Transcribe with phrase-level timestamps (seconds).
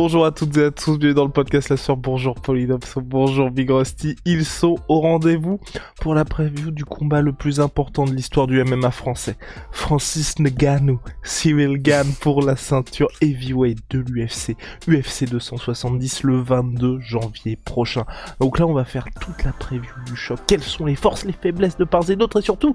[0.00, 3.50] Bonjour à toutes et à tous, bienvenue dans le podcast La Soeur, bonjour Polydops, bonjour
[3.50, 5.58] Big Rusty, ils sont au rendez-vous
[6.00, 9.36] pour la preview du combat le plus important de l'histoire du MMA français.
[9.72, 17.56] Francis Ngannou, Cyril Gann pour la ceinture heavyweight de l'UFC, UFC 270 le 22 janvier
[17.56, 18.04] prochain.
[18.38, 21.32] Donc là on va faire toute la preview du choc, quelles sont les forces, les
[21.32, 22.72] faiblesses de part et d'autre et surtout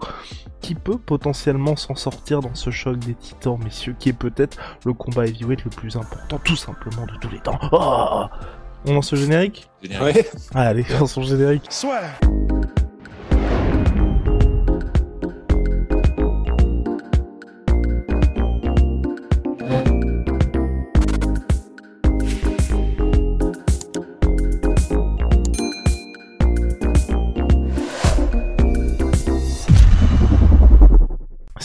[0.59, 4.91] qui peut potentiellement s'en sortir dans ce choc des titans messieurs, qui est peut-être le
[4.91, 7.59] combat heavyweight le plus important tout simplement tous les temps.
[7.71, 8.25] Oh
[8.85, 10.15] On lance le générique Générique.
[10.15, 10.29] Ouais.
[10.55, 11.65] Allez, lance le générique.
[11.69, 12.01] Soit.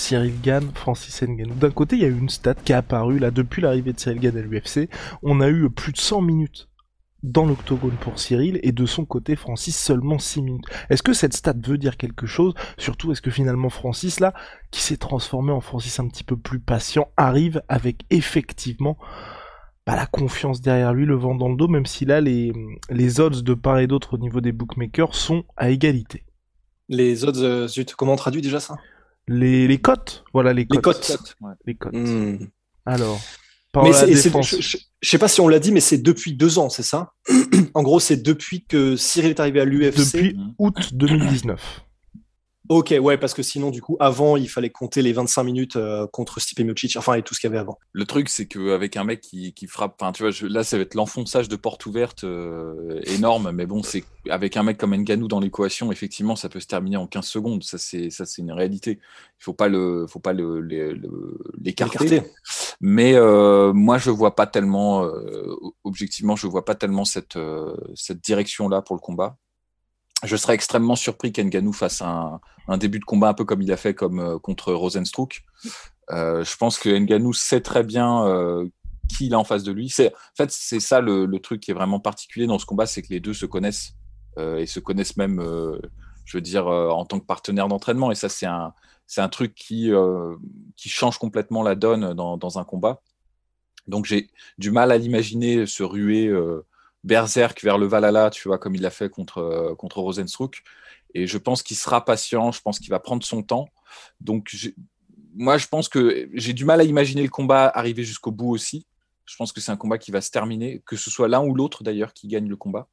[0.08, 1.54] Cyril Gann, Francis Ngannou.
[1.54, 4.00] D'un côté, il y a eu une stat qui est apparue là depuis l'arrivée de
[4.00, 4.88] Cyril Gann à l'UFC.
[5.22, 6.70] On a eu plus de 100 minutes
[7.22, 10.64] dans l'octogone pour Cyril et de son côté Francis seulement 6 minutes.
[10.88, 12.54] Est-ce que cette stat veut dire quelque chose?
[12.78, 14.32] Surtout est-ce que finalement Francis là,
[14.70, 18.96] qui s'est transformé en Francis un petit peu plus patient, arrive avec effectivement
[19.86, 22.50] bah, la confiance derrière lui, le vent dans le dos, même si là les,
[23.20, 26.24] odds de part et d'autre au niveau des bookmakers sont à égalité?
[26.88, 28.78] Les odds, euh, zut, comment on traduit déjà ça?
[29.28, 31.06] Les, les cotes Voilà les Les cotes.
[31.06, 31.36] cotes.
[31.40, 31.52] Ouais.
[31.66, 31.94] Les cotes.
[31.94, 32.38] Hmm.
[32.86, 33.20] Alors,
[33.72, 34.48] par Mais la défense.
[34.50, 36.82] je, je- je sais pas si on l'a dit, mais c'est depuis deux ans, c'est
[36.82, 37.12] ça?
[37.74, 39.96] En gros, c'est depuis que Cyril est arrivé à l'UFC.
[39.98, 40.54] depuis Mhm.
[40.58, 41.82] août 2019.
[42.68, 46.06] Ok, ouais, parce que sinon, du coup, avant, il fallait compter les 25 minutes euh,
[46.06, 47.78] contre Stipe Miocic, enfin, et tout ce qu'il y avait avant.
[47.92, 50.76] Le truc, c'est qu'avec un mec qui, qui frappe, enfin, tu vois, je- là, ça
[50.76, 54.94] va être l'enfonçage de porte ouverte euh, énorme, mais bon, c'est avec un mec comme
[54.94, 57.62] Ngannou dans l'équation, effectivement, ça peut se terminer en 15 secondes.
[57.64, 58.98] Ça, c'est ça, c'est une réalité.
[59.40, 60.60] Il faut pas le, faut pas le,
[61.60, 62.22] l'écarter.
[62.80, 67.38] Mais euh, moi, je vois pas tellement, euh, objectivement, je vois pas tellement cette,
[67.94, 69.36] cette direction-là pour le combat.
[70.24, 72.40] Je serais extrêmement surpris qu'Ngannou fasse un,
[72.76, 75.44] début de combat un peu comme il a fait euh, contre Rosenstruck.
[76.10, 78.66] Euh, je pense que Ngannou sait très bien euh,
[79.08, 79.88] qui il a en face de lui.
[79.88, 83.02] C'est, en fait, c'est ça le, truc qui est vraiment particulier dans ce combat, c'est
[83.02, 83.94] que les deux se connaissent
[84.38, 85.40] euh, et se connaissent même,
[86.24, 88.10] je veux dire, en tant que partenaire d'entraînement.
[88.10, 88.72] Et ça, c'est un,
[89.16, 89.92] un truc qui,
[90.76, 93.02] change complètement la donne dans, un combat.
[93.86, 94.28] Donc j'ai
[94.58, 96.30] du mal à l'imaginer se ruer
[97.04, 100.62] berserk vers le Valhalla, tu vois, comme il l'a fait contre, euh, contre Rosenstruck.
[101.14, 103.68] Et je pense qu'il sera patient, je pense qu'il va prendre son temps.
[104.20, 104.54] Donc
[105.34, 108.86] moi, je pense que j'ai du mal à imaginer le combat arriver jusqu'au bout aussi.
[109.24, 111.54] Je pense que c'est un combat qui va se terminer, que ce soit l'un ou
[111.54, 112.88] l'autre d'ailleurs qui gagne le combat.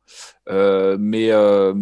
[0.50, 1.74] Euh, mais euh,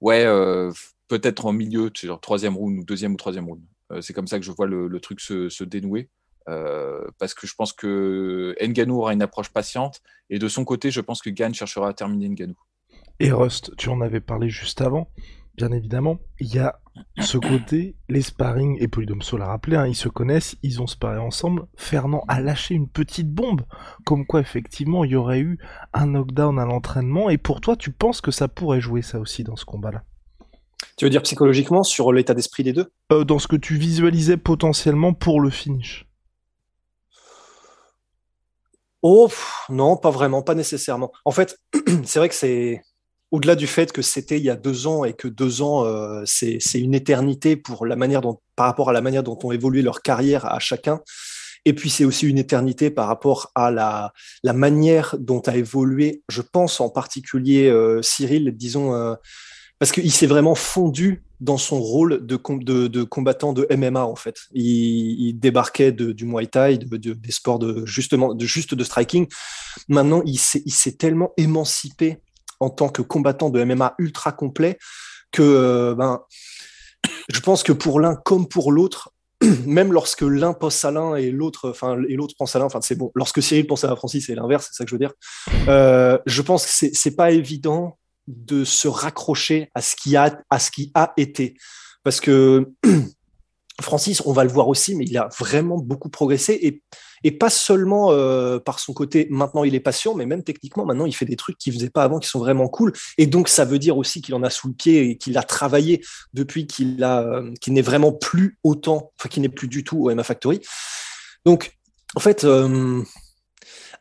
[0.00, 0.72] ouais, euh,
[1.06, 3.62] peut-être en milieu, genre troisième round ou deuxième ou troisième round.
[4.02, 6.10] C'est comme ça que je vois le, le truc se, se dénouer.
[6.48, 10.00] Euh, parce que je pense que Ngannou aura une approche patiente
[10.30, 12.56] et de son côté, je pense que Gann cherchera à terminer Ngannou.
[13.20, 15.10] Et Rust, tu en avais parlé juste avant,
[15.56, 16.20] bien évidemment.
[16.40, 16.80] Il y a
[17.20, 21.18] ce côté, les sparring, et Polydomso l'a rappelé, hein, ils se connaissent, ils ont sparé
[21.18, 21.66] ensemble.
[21.76, 23.62] Fernand a lâché une petite bombe,
[24.04, 25.58] comme quoi effectivement il y aurait eu
[25.92, 27.28] un knockdown à l'entraînement.
[27.28, 30.04] Et pour toi, tu penses que ça pourrait jouer ça aussi dans ce combat-là?
[30.96, 32.90] Tu veux dire psychologiquement sur l'état d'esprit des deux?
[33.12, 36.07] Euh, Dans ce que tu visualisais potentiellement pour le finish
[39.02, 39.28] Oh,
[39.68, 41.12] non, pas vraiment, pas nécessairement.
[41.24, 41.58] En fait,
[42.04, 42.82] c'est vrai que c'est
[43.30, 46.22] au-delà du fait que c'était il y a deux ans et que deux ans, euh,
[46.24, 51.00] c'est une éternité par rapport à la manière dont ont évolué leur carrière à chacun.
[51.64, 54.12] Et puis c'est aussi une éternité par rapport à la,
[54.42, 59.14] la manière dont a évolué, je pense en particulier euh, Cyril, disons, euh,
[59.78, 64.04] parce qu'il s'est vraiment fondu dans son rôle de, com- de, de combattant de MMA
[64.04, 64.36] en fait.
[64.52, 69.28] Il, débarquait du Muay Thai, de, de- des sports de justement juste de striking.
[69.88, 72.18] Maintenant, il s'est tellement émancipé
[72.60, 74.78] en tant que combattant de MMA ultra complet
[75.30, 76.22] que euh, ben
[77.32, 79.12] je pense que pour l'un comme pour l'autre,
[79.66, 82.80] même lorsque l'un pense à l'un et l'autre, enfin et l'autre pense à l'un, enfin
[82.80, 83.12] c'est bon.
[83.14, 85.12] Lorsque Cyril pense à Francis, c'est l'inverse, c'est ça que je veux dire.
[85.68, 87.97] Euh, je pense que c'est pas évident
[88.28, 91.56] de se raccrocher à ce qui a à ce qui a été,
[92.04, 92.70] parce que
[93.80, 96.82] Francis, on va le voir aussi, mais il a vraiment beaucoup progressé et
[97.24, 101.06] Et pas seulement euh, par son côté, maintenant il est patient, mais même techniquement, maintenant
[101.06, 102.92] il fait des trucs qu'il faisait pas avant qui sont vraiment cool.
[103.18, 105.42] Et donc ça veut dire aussi qu'il en a sous le pied et qu'il a
[105.42, 109.84] travaillé depuis qu'il a, euh, qu'il n'est vraiment plus autant, enfin qu'il n'est plus du
[109.84, 110.60] tout au MA Factory.
[111.44, 111.72] Donc,
[112.14, 113.02] en fait, euh,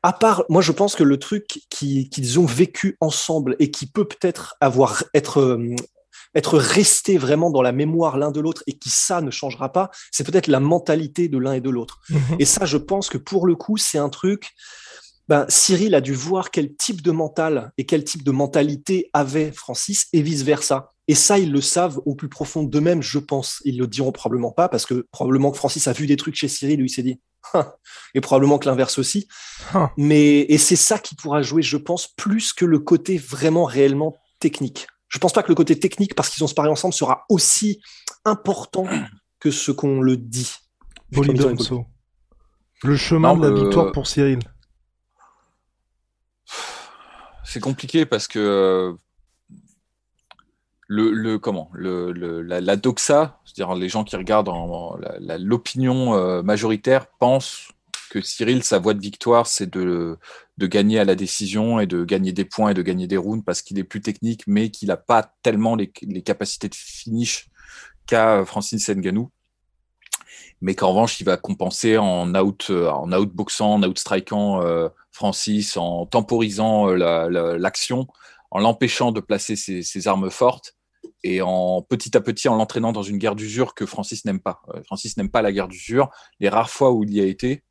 [0.04, 4.06] à part, moi je pense que le truc qu'ils ont vécu ensemble et qui peut
[4.06, 5.60] peut-être avoir être
[6.36, 9.90] être resté vraiment dans la mémoire l'un de l'autre et qui ça ne changera pas,
[10.12, 12.00] c'est peut-être la mentalité de l'un et de l'autre.
[12.10, 12.20] Mhm.
[12.40, 14.52] Et ça, je pense que pour le coup, c'est un truc.
[15.28, 19.52] Ben, Cyril a dû voir quel type de mental et quel type de mentalité avait
[19.52, 20.94] Francis et vice versa.
[21.07, 23.62] Et ça, ils le savent au plus profond d'eux-mêmes, je pense.
[23.63, 26.50] Ils le diront probablement pas parce que probablement que Francis a vu des trucs chez
[26.50, 27.21] Cyril où il s'est dit,
[27.54, 27.71] hein,
[28.13, 29.27] et probablement que l'inverse aussi.
[29.74, 29.89] Hein.
[29.98, 34.15] Mais et c'est ça qui pourra jouer, je pense, plus que le côté vraiment réellement
[34.39, 34.88] technique.
[35.07, 37.81] Je pense pas que le côté technique, parce qu'ils ont sparé ensemble, sera aussi
[38.25, 38.86] important
[39.39, 40.54] que ce qu'on le dit.
[42.83, 44.39] Le chemin de la victoire pour Cyril.
[47.45, 48.94] C'est compliqué parce que euh,
[50.88, 52.12] le, le comment le,
[52.42, 54.50] la, doxa, c'est-à-dire les gens qui regardent
[55.39, 57.69] l'opinion euh, majoritaire pensent
[58.10, 60.18] que Cyril, sa voie de victoire, c'est de,
[60.57, 63.44] de gagner à la décision et de gagner des points et de gagner des rounds
[63.45, 67.50] parce qu'il est plus technique, mais qu'il n'a pas tellement les, les, capacités de finish
[68.06, 69.30] qu'a Francis Nganou.
[70.62, 76.06] Mais qu'en revanche, il va compenser en out, en outboxant, en outstrikant euh, Francis, en
[76.06, 78.07] temporisant euh, l'action,
[78.51, 80.77] en l'empêchant de placer ses, ses, armes fortes
[81.24, 84.62] et en petit à petit en l'entraînant dans une guerre d'usure que Francis n'aime pas.
[84.74, 86.09] Euh, Francis n'aime pas la guerre d'usure.
[86.39, 87.63] Les rares fois où il y a été,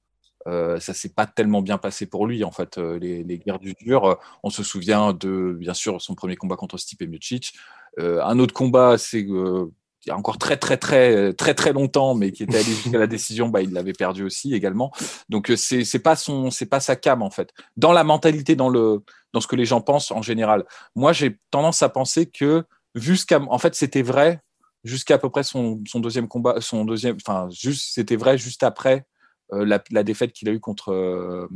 [0.46, 2.78] euh, ça s'est pas tellement bien passé pour lui en fait.
[2.78, 6.56] Euh, les, guerres du dur, euh, on se souvient de bien sûr son premier combat
[6.56, 7.54] contre Stipe Miocic.
[7.98, 12.30] un autre combat, c'est il y a encore très très très très très longtemps, mais
[12.30, 14.92] qui était allé jusqu'à la décision, bah, il l'avait perdu aussi également.
[15.28, 17.52] Donc c'est c'est pas son c'est pas sa cam en fait.
[17.76, 19.02] Dans la mentalité, dans le
[19.32, 20.64] dans ce que les gens pensent en général.
[20.94, 22.64] Moi j'ai tendance à penser que
[22.96, 24.40] jusqu'à en fait c'était vrai
[24.84, 29.06] jusqu'à à peu près son, deuxième combat, son deuxième, enfin juste c'était vrai juste après
[29.52, 31.48] euh, la, défaite qu'il a eue contre, euh,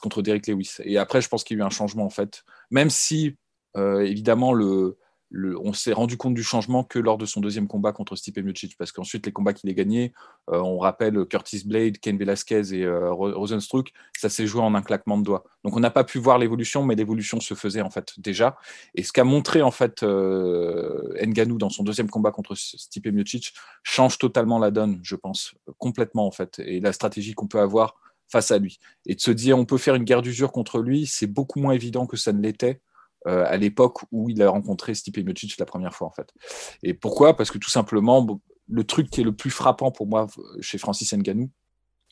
[0.00, 0.76] contre Derek Lewis.
[0.84, 2.42] Et après, je pense qu'il y a eu un changement en fait.
[2.70, 3.36] Même si,
[3.76, 4.98] euh, évidemment, le,
[5.62, 8.76] on s'est rendu compte du changement que lors de son deuxième combat contre Stipe Miocic,
[8.76, 10.12] parce qu'ensuite les combats qu'il a gagnés,
[10.50, 14.82] euh, on rappelle Curtis Blade, Ken Velasquez et euh, Rosenstruck, ça s'est joué en un
[14.82, 15.44] claquement de doigts.
[15.64, 18.56] Donc on n'a pas pu voir l'évolution, mais l'évolution se faisait en fait déjà.
[18.94, 23.54] Et ce qu'a montré en fait euh, Nganou dans son deuxième combat contre Stipe Miocic
[23.82, 27.96] change totalement la donne, je pense, complètement en fait, et la stratégie qu'on peut avoir
[28.28, 28.78] face à lui.
[29.06, 31.72] Et de se dire on peut faire une guerre d'usure contre lui, c'est beaucoup moins
[31.72, 32.80] évident que ça ne l'était
[33.26, 36.32] euh, à l'époque où il a rencontré Stipe Miocic la première fois en fait.
[36.82, 37.36] Et pourquoi?
[37.36, 40.26] Parce que tout simplement, le truc qui est le plus frappant pour moi
[40.60, 41.50] chez Francis Ngannou,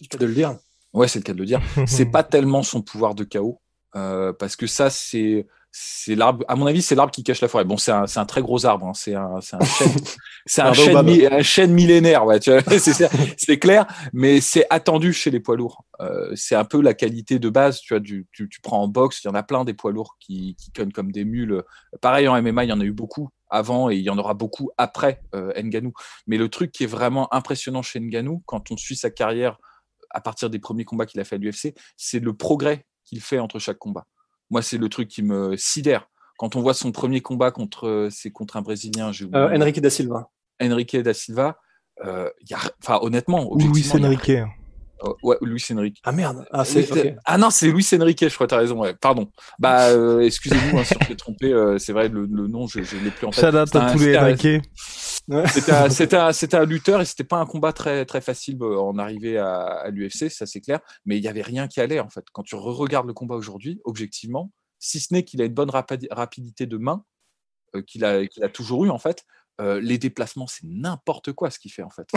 [0.01, 0.59] c'est de le dire.
[0.93, 1.61] Ouais, c'est le cas de le dire.
[1.87, 3.61] c'est pas tellement son pouvoir de chaos,
[3.97, 7.49] euh, parce que ça, c'est c'est l'arbre, à mon avis, c'est l'arbre qui cache la
[7.49, 7.65] forêt.
[7.65, 8.93] Bon, c'est un, un, très gros arbre, hein.
[8.95, 9.91] c'est un, un, chêne,
[10.45, 10.97] c'est un, chêne,
[11.33, 12.39] un chêne millénaire, ouais,
[13.39, 15.85] c'est clair, mais c'est attendu chez les poids lourds.
[16.01, 18.89] Euh, c'est un peu la qualité de base, tu vois, du, tu, tu, prends en
[18.89, 21.63] boxe, il y en a plein des poids lourds qui, qui connent comme des mules.
[22.03, 24.35] Pareil en MMA, il y en a eu beaucoup avant et il y en aura
[24.35, 25.93] beaucoup après euh, Nganou.
[26.27, 29.59] Mais le truc qui est vraiment impressionnant chez Nganou, quand on suit sa carrière
[30.11, 33.39] à partir des premiers combats qu'il a fait à l'UFC, c'est le progrès qu'il fait
[33.39, 34.07] entre chaque combat.
[34.53, 36.11] Moi, c'est le truc qui me sidère.
[36.37, 39.11] Quand on voit son premier combat contre, euh, c'est contre un Brésilien.
[39.35, 40.31] Euh, Enrique da Silva.
[40.63, 41.57] Enrique da Silva.
[42.05, 44.33] Euh, y a, enfin, honnêtement, Luis Enrique.
[44.45, 44.62] Oh,
[45.23, 46.01] ouais, Luis Enrique.
[46.05, 46.47] Ah merde.
[46.53, 46.65] Ah,
[47.25, 48.81] ah non, c'est Luis Enrique, je crois, tu as raison.
[48.81, 48.95] Ouais.
[49.01, 49.29] Pardon.
[49.59, 51.77] Bah, euh, excusez-nous hein, si on s'est trompé.
[51.79, 53.51] c'est vrai, le, nom, je ne l'ai plus en tête.
[53.51, 54.63] Shout à tous les Enrique.
[55.49, 55.73] C'était
[56.17, 56.31] un,
[56.61, 60.31] un, lutteur et c'était pas un combat très, très facile en arrivée à, à l'UFC,
[60.31, 60.81] ça c'est clair.
[61.07, 62.25] Mais il y avait rien qui allait en fait.
[62.33, 66.67] Quand tu re-regardes le combat aujourd'hui, objectivement, si ce n'est qu'il a une bonne rapidité
[66.67, 67.05] de main,
[67.75, 69.25] euh, qu'il a, qu'il a toujours eu en fait,
[69.61, 72.09] euh, les déplacements, c'est n'importe quoi ce qu'il fait en fait.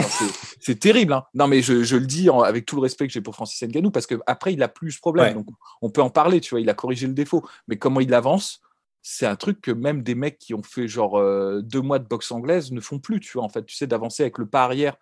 [0.60, 1.12] c'est terrible.
[1.12, 1.24] Hein.
[1.34, 3.90] Non, mais je, je le dis avec tout le respect que j'ai pour Francis Ngannou
[3.90, 5.34] parce qu'après, il a plus ce problème.
[5.34, 5.46] Donc,
[5.82, 7.46] on peut en parler, tu vois, il a corrigé le défaut.
[7.68, 8.62] Mais comment il avance,
[9.02, 12.06] c'est un truc que même des mecs qui ont fait genre euh, deux mois de
[12.06, 13.64] boxe anglaise ne font plus, tu vois, en fait.
[13.64, 14.96] Tu sais, d'avancer avec le pas arrière.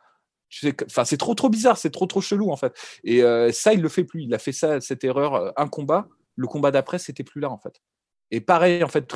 [0.49, 2.75] Tu sais, enfin, c'est trop, trop bizarre, c'est trop, trop chelou, en fait.
[3.05, 3.23] Et
[3.53, 4.23] ça, il le fait plus.
[4.23, 7.59] Il a fait ça, cette erreur, un combat le combat d'après, c'était plus là, en
[7.59, 7.81] fait.
[8.31, 9.12] Et pareil, en fait,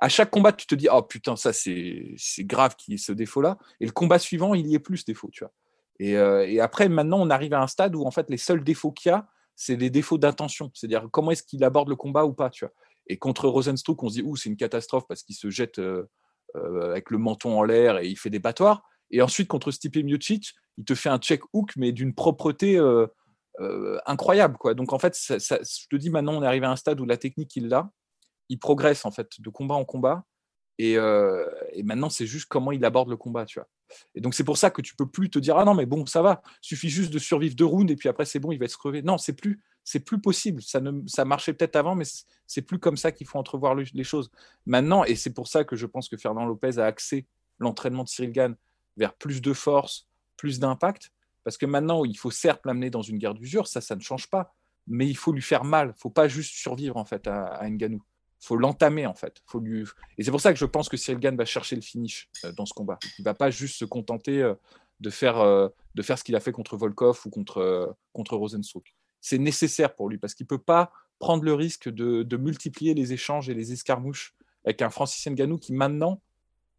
[0.00, 3.12] à chaque combat, tu te dis, oh putain, ça, c'est grave qu'il y ait ce
[3.12, 3.58] défaut-là.
[3.80, 5.52] Et le combat suivant, il y est plus ce défaut, tu vois.
[5.98, 8.64] Et, euh, et, après, maintenant, on arrive à un stade où, en fait, les seuls
[8.64, 10.70] défauts qu'il y a, c'est des défauts d'intention.
[10.74, 12.74] C'est-à-dire, comment est-ce qu'il aborde le combat ou pas, tu vois.
[13.06, 16.08] Et contre Rosenstruck, on se dit, ouh, c'est une catastrophe parce qu'il se jette euh,
[16.56, 18.82] euh, avec le menton en l'air et il fait des battoirs.
[19.10, 22.80] Et ensuite, contre Stipe Miocic, il te fait un check hook, mais d'une propreté
[24.06, 24.56] incroyable.
[24.56, 24.74] Quoi.
[24.74, 27.16] Donc en fait, je te dis maintenant, on est arrivé à un stade où la
[27.16, 27.90] technique, il l'a.
[28.48, 30.24] Il progresse en fait de combat en combat.
[30.78, 33.68] Et, et maintenant, c'est juste comment il aborde le combat, tu vois.
[34.14, 36.06] Et donc, c'est pour ça que tu peux plus te dire Ah non, mais bon,
[36.06, 38.64] ça va, suffit juste de survivre deux rounds et puis après, c'est bon, il va
[38.64, 39.02] être crevé.
[39.02, 40.62] Non, c'est plus, c'est plus possible.
[40.62, 42.04] Ça, ne, ça marchait peut-être avant, mais
[42.46, 44.30] c'est plus comme ça qu'il faut entrevoir les choses.
[44.66, 47.26] Maintenant, et c'est pour ça que je pense que Fernand Lopez a axé
[47.58, 48.56] l'entraînement de Cyril Gann
[48.96, 51.10] vers plus de force, plus d'impact,
[51.44, 54.28] parce que maintenant, il faut certes l'amener dans une guerre d'usure, ça, ça ne change
[54.28, 54.54] pas,
[54.86, 55.94] mais il faut lui faire mal.
[55.96, 58.02] Il faut pas juste survivre en fait à, à Nganou
[58.44, 59.42] faut l'entamer en fait.
[59.46, 59.84] Faut lui...
[60.18, 62.52] Et c'est pour ça que je pense que Cyril Gann va chercher le finish euh,
[62.52, 62.98] dans ce combat.
[63.18, 64.54] Il va pas juste se contenter euh,
[65.00, 68.94] de, faire, euh, de faire ce qu'il a fait contre Volkov ou contre, contre Rosenstruck.
[69.20, 73.48] C'est nécessaire pour lui parce qu'il peut pas prendre le risque de, multiplier les échanges
[73.48, 74.34] et les escarmouches
[74.64, 76.20] avec un Francis Ngannou qui maintenant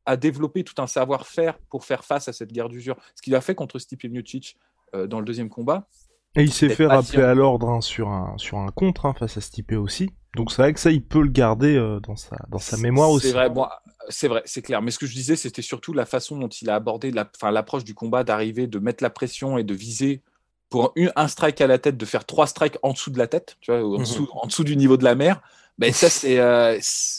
[0.06, 2.98] a développé tout un savoir-faire pour faire face à cette guerre d'usure.
[3.16, 4.56] Ce qu'il a fait contre Stipe Miocic
[4.94, 5.88] dans le deuxième combat.
[6.36, 9.38] Et il s'est fait rappeler à l'ordre hein, sur, un, sur un contre hein, face
[9.38, 10.10] à Stipe aussi.
[10.36, 13.10] Donc c'est vrai que ça, il peut le garder euh, dans, sa, dans sa mémoire
[13.10, 13.28] aussi.
[13.28, 13.68] C'est vrai, bon,
[14.10, 14.82] c'est vrai, c'est clair.
[14.82, 17.94] Mais ce que je disais, c'était surtout la façon dont il a abordé l'approche du
[17.94, 20.22] combat, d'arriver, de mettre la pression et de viser
[20.70, 23.56] pour un strike à la tête, de faire trois strikes en dessous de la tête,
[23.62, 24.00] tu vois, en, mhm.
[24.00, 25.42] dessous, en dessous du niveau de la mer.
[25.78, 26.78] Ben ça, c'est, euh,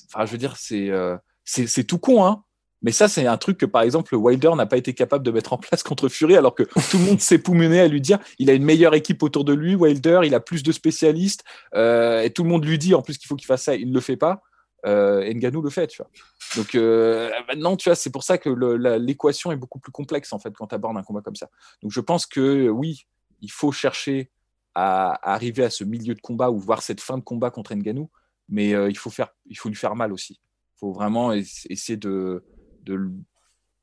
[0.08, 2.42] enfin, je veux dire, c'est, euh, c'est tout con, hein.
[2.83, 5.52] Mais ça, c'est un truc que, par exemple, Wilder n'a pas été capable de mettre
[5.52, 8.50] en place contre Fury, alors que tout le monde s'est poumené à lui dire il
[8.50, 12.30] a une meilleure équipe autour de lui, Wilder, il a plus de spécialistes, euh, et
[12.30, 14.00] tout le monde lui dit en plus qu'il faut qu'il fasse ça, il ne le
[14.00, 14.42] fait pas.
[14.85, 16.11] Euh, Nganou le fait, tu vois.
[16.54, 18.50] Donc euh, maintenant, tu vois, c'est pour ça que
[18.99, 21.49] l'équation est beaucoup plus complexe en fait quand tu abordes un combat comme ça.
[21.83, 23.06] Donc je pense que oui,
[23.40, 24.30] il faut chercher
[24.75, 28.11] à, arriver à ce milieu de combat ou voir cette fin de combat contre Nganou,
[28.49, 30.35] mais euh, il faut faire, il faut lui faire mal aussi.
[30.76, 32.45] Il faut vraiment essayer de
[32.87, 33.11] de,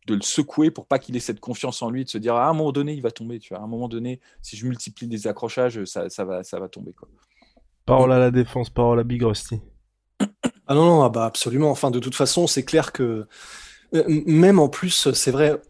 [0.08, 2.48] de le secouer pour pas qu'il ait cette confiance en lui, de se dire ah,
[2.48, 3.40] à un moment donné, il va tomber.
[3.40, 6.60] Tu vois, à un moment donné, si je multiplie les accrochages, ça, ça, va, ça
[6.60, 6.94] va tomber.
[6.94, 7.08] Quoi.
[7.86, 9.60] Parole à la défense, parole à Big Rusty.
[10.66, 11.70] Ah non, non, ah bah absolument.
[11.70, 13.28] Enfin, de toute façon, c'est clair que
[13.94, 15.62] euh, même en plus, c'est vrai,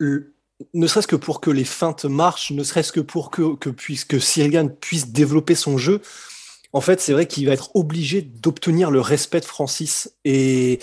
[0.00, 4.04] ne serait-ce que pour que les feintes marchent, ne serait-ce que pour que, que, puisse,
[4.04, 6.00] que puisse développer son jeu,
[6.72, 10.14] en fait, c'est vrai qu'il va être obligé d'obtenir le respect de Francis.
[10.24, 10.80] Et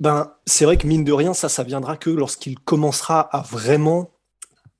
[0.00, 4.10] ben, c'est vrai que mine de rien, ça, ça viendra que lorsqu'il commencera à vraiment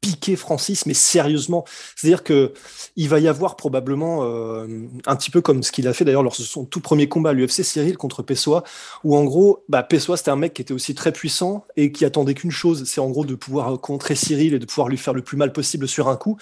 [0.01, 1.65] piquer Francis, mais sérieusement.
[1.95, 2.53] C'est-à-dire que
[2.97, 4.67] il va y avoir probablement euh,
[5.07, 7.31] un petit peu comme ce qu'il a fait d'ailleurs lors de son tout premier combat
[7.31, 8.65] à l'UFC Cyril contre Pessoa,
[9.05, 12.05] où en gros, bah, Pessoa c'était un mec qui était aussi très puissant et qui
[12.05, 15.15] attendait qu'une chose, c'est en gros de pouvoir contrer Cyril et de pouvoir lui faire
[15.15, 16.39] le plus mal possible sur un coup.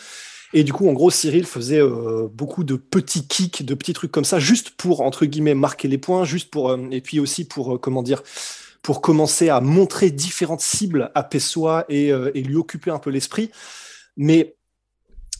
[0.54, 4.12] Et du coup, en gros, Cyril faisait euh, beaucoup de petits kicks, de petits trucs
[4.12, 7.44] comme ça, juste pour entre guillemets marquer les points, juste pour euh, et puis aussi
[7.44, 8.22] pour comment dire
[8.82, 13.10] pour commencer à montrer différentes cibles à Pessoa et, euh, et lui occuper un peu
[13.10, 13.50] l'esprit.
[14.16, 14.56] Mais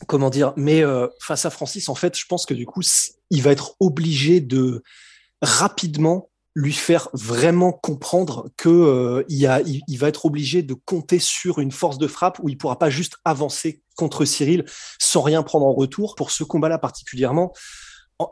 [0.07, 2.81] comment dire Mais euh, face à Francis, en fait, je pense que du coup,
[3.29, 4.83] il va être obligé de
[5.41, 11.71] rapidement lui faire vraiment comprendre que euh, il, va être obligé de compter sur une
[11.71, 14.65] force de frappe où il pourra pas juste avancer contre Cyril
[14.99, 16.15] sans rien prendre en retour.
[16.15, 17.53] Pour ce combat-là particulièrement,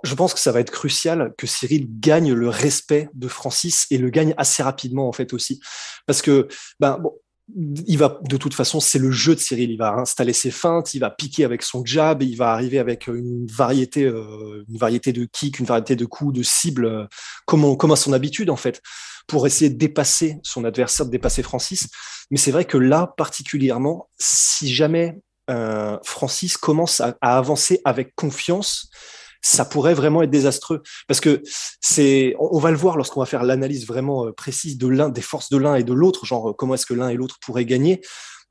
[0.04, 3.98] je pense que ça va être crucial que Cyril gagne le respect de Francis et
[3.98, 5.62] le gagne assez rapidement en fait aussi,
[6.06, 6.48] parce que
[6.80, 7.14] ben bon,
[7.56, 10.94] il va de toute façon c'est le jeu de Cyril, il va installer ses feintes,
[10.94, 15.14] il va piquer avec son jab, il va arriver avec une variété, euh, une variété
[15.14, 17.06] de kicks, une variété de coups, de cibles, euh,
[17.46, 18.82] comme, comme à son habitude en fait,
[19.28, 21.88] pour essayer de dépasser son adversaire, de dépasser Francis.
[22.30, 25.18] Mais c'est vrai que là particulièrement, si jamais
[25.50, 28.90] euh, Francis commence à avancer avec confiance
[29.42, 31.42] ça pourrait vraiment être désastreux parce que
[31.82, 35.22] c'est, on, va le voir lorsqu'on va faire l'analyse vraiment euh, précise de l'un, des
[35.22, 37.66] forces de l'un et de l'autre, genre euh, comment est-ce que l'un et l'autre pourraient
[37.66, 38.02] gagner.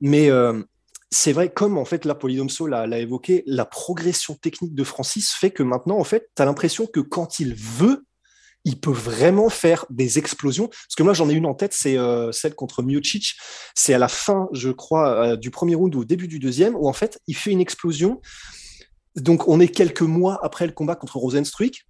[0.00, 0.62] Mais euh,
[1.10, 5.50] c'est vrai, comme en fait la Polydomso l'a, évoqué, la progression technique de Francis fait
[5.50, 8.04] que maintenant, en fait, tu as l'impression que quand il veut,
[8.64, 10.66] il peut vraiment faire des explosions.
[10.66, 11.96] Parce que moi, j'en ai une en tête, c'est
[12.32, 13.36] celle contre Miocic.
[13.76, 16.88] C'est à la fin, je crois, du premier round ou au début du deuxième, où
[16.88, 18.20] en fait, il fait une explosion
[19.16, 21.86] donc, on est quelques mois après le combat contre Rosenstruik.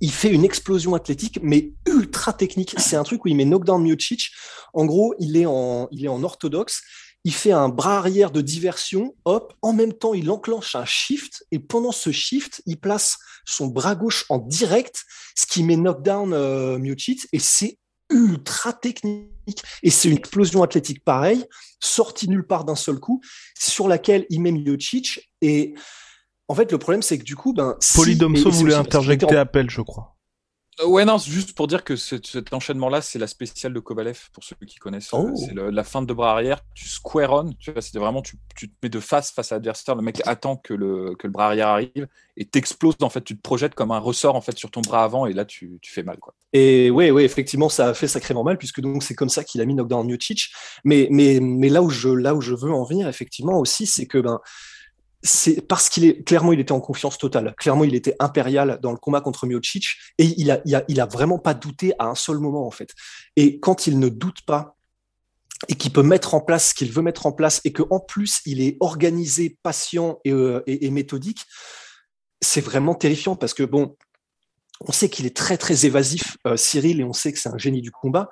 [0.00, 2.74] Il fait une explosion athlétique, mais ultra technique.
[2.78, 4.30] C'est un truc où il met knockdown Miocic.
[4.72, 6.82] En gros, il est en, il est orthodoxe.
[7.24, 9.16] Il fait un bras arrière de diversion.
[9.24, 9.54] Hop.
[9.62, 11.44] En même temps, il enclenche un shift.
[11.50, 15.04] Et pendant ce shift, il place son bras gauche en direct,
[15.34, 17.26] ce qui met knockdown euh, Miocic.
[17.32, 17.78] Et c'est
[18.10, 19.62] ultra technique.
[19.82, 21.44] Et c'est une explosion athlétique pareille,
[21.80, 23.22] sortie nulle part d'un seul coup,
[23.58, 25.30] sur laquelle il met Miocic.
[25.40, 25.74] Et
[26.48, 27.76] en fait, le problème, c'est que du coup, ben.
[27.94, 30.14] Polydomso voulait interjecter appel, je crois.
[30.80, 34.44] Euh, ouais, non, juste pour dire que cet enchaînement-là, c'est la spéciale de Kovalev, pour
[34.44, 35.10] ceux qui connaissent.
[35.12, 35.30] Oh.
[35.36, 38.68] C'est la fin de bras arrière, tu square on, tu vois, c'était vraiment, tu, tu,
[38.68, 41.46] te mets de face face à l'adversaire, le mec attend que le, que le bras
[41.46, 44.70] arrière arrive et t'exploses, en fait, tu te projettes comme un ressort, en fait, sur
[44.70, 46.34] ton bras avant et là, tu, tu fais mal, quoi.
[46.52, 49.60] Et oui, oui, effectivement, ça a fait sacrément mal, puisque donc c'est comme ça qu'il
[49.60, 50.50] a mis knockdown Miocic.
[50.84, 54.06] Mais, mais, mais là, où je, là où je veux en venir, effectivement, aussi, c'est
[54.06, 54.38] que, ben,
[55.22, 57.54] c'est parce qu'il est clairement il était en confiance totale.
[57.58, 59.86] Clairement, il était impérial dans le combat contre Miocic
[60.18, 62.70] et il a, il a, il a vraiment pas douté à un seul moment en
[62.70, 62.94] fait.
[63.36, 64.76] Et quand il ne doute pas
[65.66, 67.98] et qu'il peut mettre en place ce qu'il veut mettre en place et que en
[67.98, 71.44] plus il est organisé, patient et, euh, méthodique,
[72.40, 73.96] c'est vraiment terrifiant parce que bon,
[74.86, 77.58] on sait qu'il est très très évasif, euh, Cyril, et on sait que c'est un
[77.58, 78.28] génie du combat.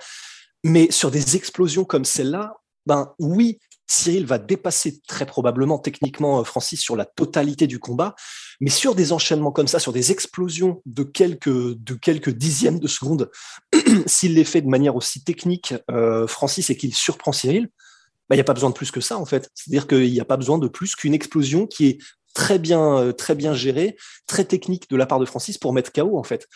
[0.62, 2.54] Mais sur des explosions comme celle-là,
[2.86, 8.14] ben oui, Cyril va dépasser très probablement techniquement euh, Francis sur la totalité du combat,
[8.60, 12.88] mais sur des enchaînements comme ça, sur des explosions de quelques, de quelques dixièmes de
[12.88, 13.30] seconde,
[14.06, 17.68] s'il les fait de manière aussi technique, euh, Francis, et qu'il surprend Cyril,
[18.28, 19.50] bah, il n'y a pas besoin de plus que ça en fait.
[19.54, 21.98] C'est-à-dire qu'il n'y a pas besoin de plus qu'une explosion qui est
[22.34, 25.92] très bien, euh, très bien gérée, très technique de la part de Francis pour mettre
[25.92, 26.48] KO en fait.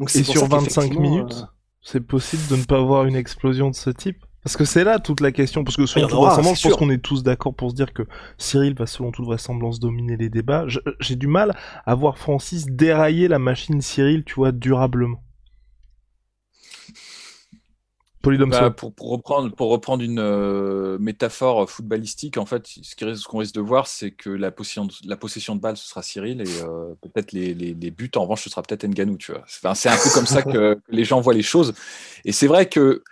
[0.00, 1.46] Donc, et sur 25 minutes, euh...
[1.80, 4.18] c'est possible de ne pas avoir une explosion de ce type?
[4.42, 6.90] Parce que c'est là toute la question, parce que selon toute vraisemblance, je pense qu'on
[6.90, 8.02] est tous d'accord pour se dire que
[8.38, 10.66] Cyril va selon toute vraisemblance dominer les débats.
[11.00, 11.56] J'ai du mal
[11.86, 15.22] à voir Francis dérailler la machine Cyril, tu vois, durablement.
[18.22, 23.28] Bah, pour, pour, reprendre, pour reprendre une euh, métaphore footballistique, en fait, ce qu'on risque,
[23.32, 26.40] risque de voir, c'est que la possession, de, la possession de balle, ce sera Cyril,
[26.40, 29.42] et euh, peut-être les, les, les, buts, en revanche, ce sera peut-être Nganou, tu vois.
[29.42, 31.74] Enfin, c'est un peu comme ça que, que les gens voient les choses.
[32.24, 33.02] Et c'est vrai que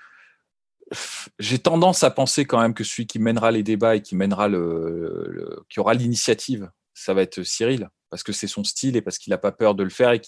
[1.39, 4.49] j'ai tendance à penser quand même que celui qui mènera les débats et qui mènera
[4.49, 9.03] le, le qui aura l'initiative, ça va être Cyril, parce que c'est son style et
[9.03, 10.21] parce qu'il n'a pas peur de le faire et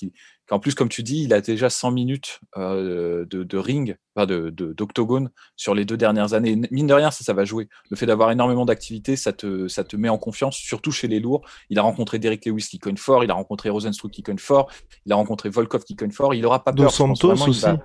[0.49, 4.25] qu'en plus, comme tu dis, il a déjà 100 minutes euh, de, de, ring, enfin
[4.25, 6.57] de d'octogone sur les deux dernières années.
[6.71, 7.69] Mine de rien, ça, ça va jouer.
[7.90, 11.19] Le fait d'avoir énormément d'activités, ça te, ça te met en confiance, surtout chez les
[11.19, 11.42] lourds.
[11.71, 14.71] Il a rencontré Derek Lewis qui cogne fort, il a renconré Rosenstruck qui cogne fort,
[15.04, 16.35] il a rencontré Volkov qui cogne fort.
[16.35, 16.87] Il n'aura pas peur.
[16.87, 17.79] Dos Santos aussi, va...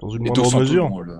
[0.00, 0.88] dans une moindre mesure.
[0.88, 1.18] Bon, le,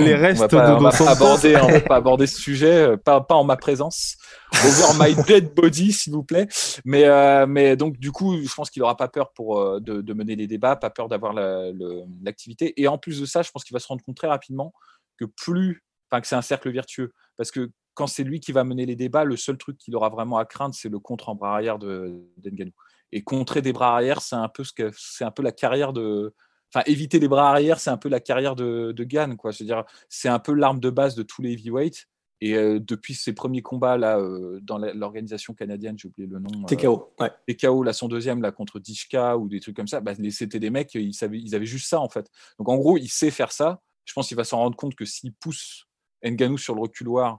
[0.00, 2.96] les restes pas, de on va pas aborder, on va pas aborder ce sujet, euh,
[2.96, 4.16] pas, pas en ma présence.
[4.52, 6.48] Over my dead body, s'il vous plaît.
[6.84, 10.00] Mais, euh, mais donc, du coup, je pense qu'il aura pas peur pour, euh, de,
[10.00, 12.74] de, mener les débats, pas peur d'avoir l'activité.
[12.76, 14.72] La, et en plus de ça, je pense qu'il va se rendre compte très rapidement
[15.18, 17.12] que plus, enfin, que c'est un cercle vertueux.
[17.36, 20.08] Parce que quand c'est lui qui va mener les débats, le seul truc qu'il aura
[20.08, 22.72] vraiment à craindre, c'est le contre en bras arrière de d'Enganou.
[23.14, 25.92] Et contrer des bras arrière, c'est un peu ce que, c'est un peu la carrière
[25.92, 26.34] de,
[26.74, 29.52] enfin éviter les bras arrière, c'est un peu la carrière de, de Gann, quoi.
[29.52, 32.08] C'est-à-dire, c'est un peu l'arme de base de tous les heavyweights.
[32.44, 36.64] Et euh, depuis ses premiers combats là euh, dans l'organisation canadienne, j'ai oublié le nom.
[36.64, 37.30] TKO, euh, ouais.
[37.54, 40.00] TKO, là son deuxième là contre Dishka ou des trucs comme ça.
[40.00, 42.28] Bah, c'était des mecs, ils, savaient, ils avaient juste ça en fait.
[42.58, 43.80] Donc en gros, il sait faire ça.
[44.04, 45.86] Je pense qu'il va s'en rendre compte que s'il pousse
[46.24, 47.38] Nganou sur le reculoir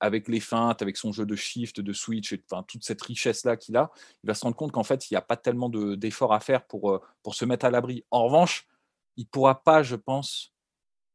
[0.00, 3.56] avec les feintes, avec son jeu de shift, de switch, et, enfin, toute cette richesse-là
[3.56, 3.90] qu'il a,
[4.22, 6.66] il va se rendre compte qu'en fait, il n'y a pas tellement d'efforts à faire
[6.66, 8.04] pour, pour se mettre à l'abri.
[8.10, 8.66] En revanche,
[9.16, 10.52] il pourra pas, je pense,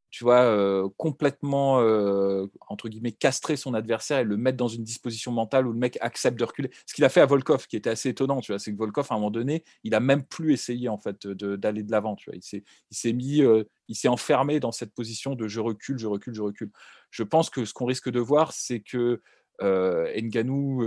[0.10, 4.84] tu vois, euh, complètement, euh, entre guillemets, castrer son adversaire et le mettre dans une
[4.84, 6.72] disposition mentale où le mec accepte de reculer.
[6.86, 9.08] Ce qu'il a fait à Volkov, qui était assez étonnant, tu vois, c'est que Volkov,
[9.10, 12.16] à un moment donné, il a même plus essayé, en fait, d'aller de l'avant.
[12.34, 16.34] Il s'est mis, euh, il s'est enfermé dans cette position de je recule, je recule,
[16.34, 16.72] je recule.
[17.12, 19.22] Je pense que ce qu'on risque de voir, c'est que
[19.62, 20.84] Nganou,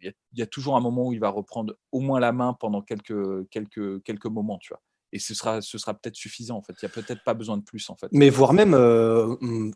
[0.00, 2.82] il y, a toujours un moment où il va reprendre au moins la main pendant
[2.82, 4.80] quelques moments, tu vois
[5.12, 6.74] et ce sera, ce sera peut-être suffisant en fait.
[6.82, 8.08] Il n'y a peut-être pas besoin de plus en fait.
[8.12, 8.74] Mais voire même,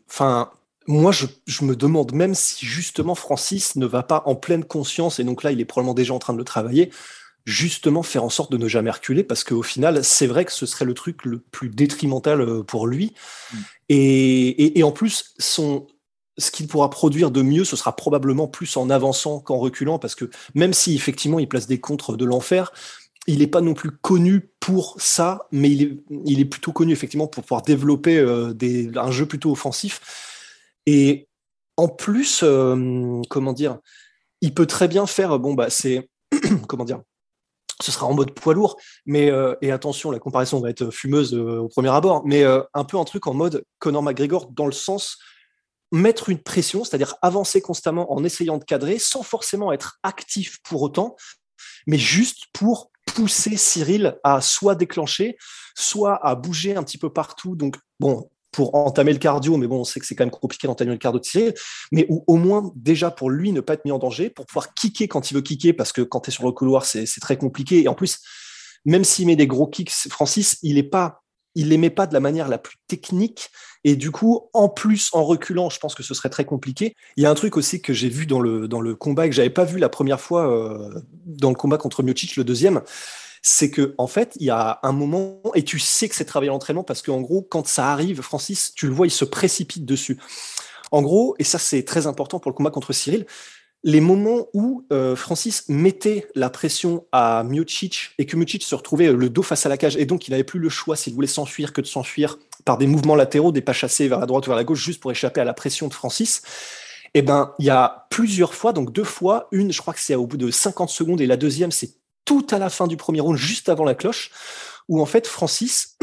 [0.09, 4.35] enfin, euh, moi je, je, me demande même si justement Francis ne va pas en
[4.35, 6.91] pleine conscience, et donc là il est probablement déjà en train de le travailler,
[7.45, 10.65] justement faire en sorte de ne jamais reculer, parce qu'au final c'est vrai que ce
[10.65, 13.13] serait le truc le plus détrimental pour lui.
[13.53, 13.57] Mmh.
[13.89, 15.87] Et, et, et, en plus, son,
[16.37, 20.15] ce qu'il pourra produire de mieux, ce sera probablement plus en avançant qu'en reculant, parce
[20.15, 22.71] que même si effectivement il place des contres de l'enfer,
[23.27, 27.43] il n'est pas non plus connu pour ça, mais il est, plutôt connu effectivement pour
[27.43, 30.01] pouvoir développer euh, des, un jeu plutôt offensif.
[30.85, 31.27] Et
[31.77, 33.79] en plus, euh, comment dire,
[34.41, 36.09] il peut très bien faire, bon, bah, c'est,
[36.67, 37.01] comment dire,
[37.81, 41.33] ce sera en mode poids lourd, mais, euh, et attention, la comparaison va être fumeuse
[41.33, 44.65] euh, au premier abord, mais euh, un peu un truc en mode Conor McGregor dans
[44.65, 45.17] le sens
[45.91, 50.81] mettre une pression, c'est-à-dire avancer constamment en essayant de cadrer sans forcément être actif pour
[50.81, 51.15] autant,
[51.85, 55.37] mais juste pour pousser Cyril à soit déclencher,
[55.75, 57.55] soit à bouger un petit peu partout.
[57.55, 60.67] Donc, bon, pour entamer le cardio, mais bon, on sait que c'est quand même compliqué
[60.67, 61.53] d'entamer le cardio de Cyril,
[61.91, 64.73] mais ou, au moins déjà pour lui ne pas être mis en danger, pour pouvoir
[64.73, 67.37] kicker quand il veut kicker, parce que quand tu es sur le couloir, c'est très
[67.37, 67.81] compliqué.
[67.81, 68.19] Et en plus,
[68.85, 71.22] même s'il met des gros kicks, Francis, il est pas
[71.55, 73.49] il les met pas de la manière la plus technique.
[73.83, 76.95] Et du coup, en plus, en reculant, je pense que ce serait très compliqué.
[77.17, 79.29] Il y a un truc aussi que j'ai vu dans le, dans le combat et
[79.29, 82.81] que j'avais pas vu la première fois euh, dans le combat contre Miocic, le deuxième.
[83.41, 86.49] C'est que, en fait, il y a un moment, et tu sais que c'est travaillé
[86.49, 90.17] l'entraînement parce qu'en gros, quand ça arrive, Francis, tu le vois, il se précipite dessus.
[90.91, 93.25] En gros, et ça c'est très important pour le combat contre Cyril,
[93.83, 99.11] les moments où euh, Francis mettait la pression à Miocic et que Miocic se retrouvait
[99.11, 101.27] le dos face à la cage et donc il n'avait plus le choix s'il voulait
[101.27, 104.49] s'enfuir que de s'enfuir par des mouvements latéraux, des pas chassés vers la droite ou
[104.49, 106.41] vers la gauche juste pour échapper à la pression de Francis.
[107.13, 110.15] Eh ben, il y a plusieurs fois, donc deux fois, une, je crois que c'est
[110.15, 113.19] au bout de 50 secondes et la deuxième, c'est tout à la fin du premier
[113.19, 114.31] round, juste avant la cloche,
[114.87, 115.97] où en fait Francis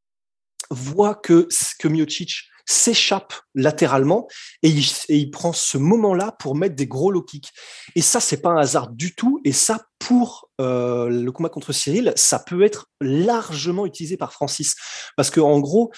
[0.70, 4.28] voit que, que Miocic s'échappe latéralement
[4.62, 4.70] et
[5.08, 7.50] il, prend ce moment-là pour mettre des gros low kicks.
[7.94, 9.40] Et ça, c'est pas un hasard du tout.
[9.44, 14.74] Et ça, pour euh, le combat contre Cyril, ça peut être largement utilisé par Francis.
[15.16, 15.90] Parce que en gros,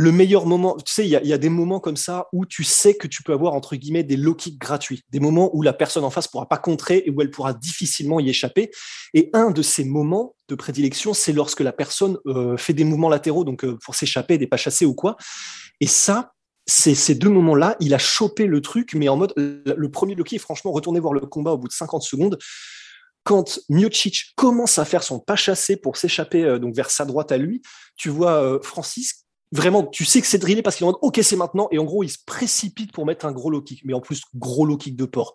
[0.00, 2.94] le meilleur moment, tu sais, il y, a des moments comme ça où tu sais
[2.94, 6.04] que tu peux avoir entre guillemets des low kicks gratuits, des moments où la personne
[6.04, 8.70] en face pourra pas contrer et où elle pourra difficilement y échapper.
[9.12, 13.08] Et un de ces moments de prédilection, c'est lorsque la personne euh, fait des mouvements
[13.08, 15.16] latéraux, donc euh, pour s'échapper, des pas chassés ou quoi.
[15.80, 16.30] Et ça,
[16.68, 20.70] ces deux moments-là, il a chopé le truc, mais en mode le premier kick, franchement,
[20.70, 22.38] retournez voir le combat au bout de 50 secondes
[23.24, 27.32] quand Miocic commence à faire son pas chassé pour s'échapper euh, donc vers sa droite
[27.32, 27.62] à lui,
[27.96, 31.68] tu vois Francis vraiment, tu sais que c'est drillé parce qu'il en ok, c'est maintenant.
[31.70, 34.22] Et en gros, il se précipite pour mettre un gros low kick, mais en plus,
[34.34, 35.34] gros low kick de port.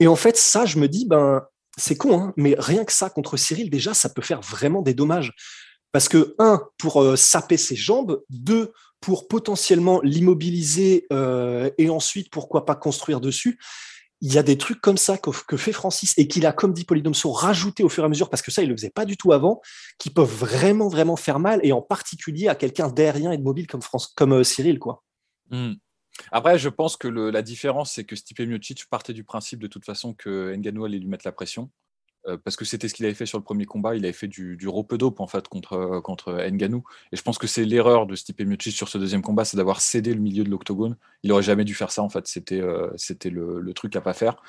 [0.00, 1.42] Et en fait, ça, je me dis, ben,
[1.76, 4.94] c'est con, hein, mais rien que ça contre Cyril, déjà, ça peut faire vraiment des
[4.94, 5.32] dommages.
[5.92, 12.30] Parce que, un, pour euh, saper ses jambes, deux, pour potentiellement l'immobiliser euh, et ensuite,
[12.30, 13.58] pourquoi pas construire dessus
[14.20, 16.84] il y a des trucs comme ça que, fait Francis et qu'il a, comme dit
[16.84, 19.06] Polydomso, rajouté au fur et à mesure, parce que ça, il ne le faisait pas
[19.06, 19.60] du tout avant,
[19.98, 23.66] qui peuvent vraiment, vraiment faire mal, et en particulier à quelqu'un d'aérien et de mobile
[23.66, 24.78] comme, France, comme euh, Cyril.
[24.78, 25.02] quoi.
[25.50, 25.74] Hmm.
[26.32, 29.86] Après, je pense que la différence, c'est que Stipe Miocic partait du principe de toute
[29.86, 31.70] façon que Ngannou allait lui mettre la pression.
[32.26, 33.96] Euh, parce que c'était ce qu'il avait fait sur le premier combat.
[33.96, 36.82] Il avait fait du, du rope en fait contre, euh, contre Nganou.
[37.12, 39.80] Et je pense que c'est l'erreur de Stipe Miocic sur ce deuxième combat, c'est d'avoir
[39.80, 40.96] cédé le milieu de l'octogone.
[41.22, 42.26] Il aurait jamais dû faire ça en fait.
[42.26, 44.42] C'était euh, c'était le, le, truc à pas faire.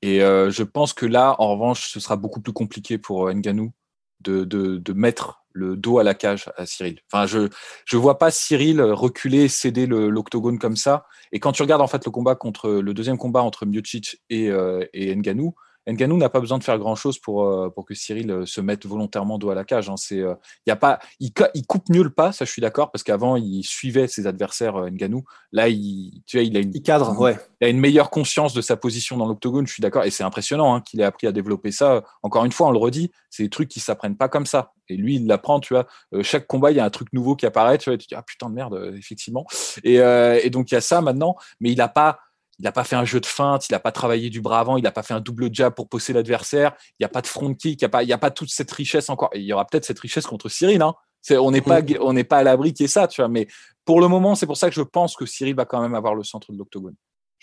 [0.00, 3.72] Et je pense que là, en revanche, ce sera beaucoup plus compliqué pour Nganou
[4.20, 7.00] de, de, de, mettre le dos à la cage à Cyril.
[7.12, 7.48] Enfin, je
[7.84, 11.06] je vois pas Cyril reculer, céder l'octogone comme ça.
[11.32, 14.50] Et quand tu regardes en fait le combat contre le deuxième combat entre Miocic et,
[14.92, 15.54] et Nganou,
[15.88, 18.86] Nganou n'a pas besoin de faire grand-chose pour, euh, pour que Cyril euh, se mette
[18.86, 19.88] volontairement dos à la cage.
[19.88, 19.96] Hein.
[19.96, 20.34] C'est, euh,
[20.66, 23.36] y a pas, il, il, coupe mieux le pas, ça je suis d'accord, parce qu'avant
[23.36, 25.24] il suivait ses adversaires Nganou.
[25.52, 27.38] Là, il, tu vois, il a une, cadre, ouais.
[27.60, 30.04] il a une meilleure conscience de sa position dans l'octogone, je suis d'accord.
[30.04, 32.04] Et c'est impressionnant hein, qu'il ait appris à développer ça.
[32.22, 34.72] Encore une fois, on le redit, c'est des trucs qui s'apprennent pas comme ça.
[34.88, 35.86] Et lui, il l'apprend, tu vois.
[36.22, 37.94] chaque combat, il y a un truc nouveau qui apparaît, tu vois.
[37.94, 39.46] Et tu dis, ah putain de merde, effectivement.
[39.84, 42.18] Et, et donc, il y a ça maintenant, mais il n'a pas
[42.60, 44.76] il n'a pas fait un jeu de feinte, il n'a pas travaillé du bras avant,
[44.76, 47.26] il n'a pas fait un double jab pour pousser l'adversaire, il n'y a pas de
[47.26, 49.30] front kick, il n'y a, pas, a pas toute cette richesse encore.
[49.34, 50.82] il y aura peut-être cette richesse contre Cyril.
[50.82, 50.94] Hein.
[51.30, 52.24] on n'est pas, mm.
[52.24, 53.28] pas à l'abri qu'il y ait ça, tu vois.
[53.28, 53.48] Mais
[53.86, 56.14] pour le moment, c'est pour ça que je pense que Cyril va quand même avoir
[56.14, 56.96] le centre de l'octogone.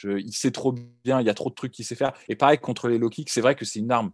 [0.03, 0.71] il sait trop
[1.03, 2.13] bien, il y a trop de trucs qu'il sait faire.
[2.29, 4.11] Et pareil, contre les low kicks, c'est vrai que c'est une arme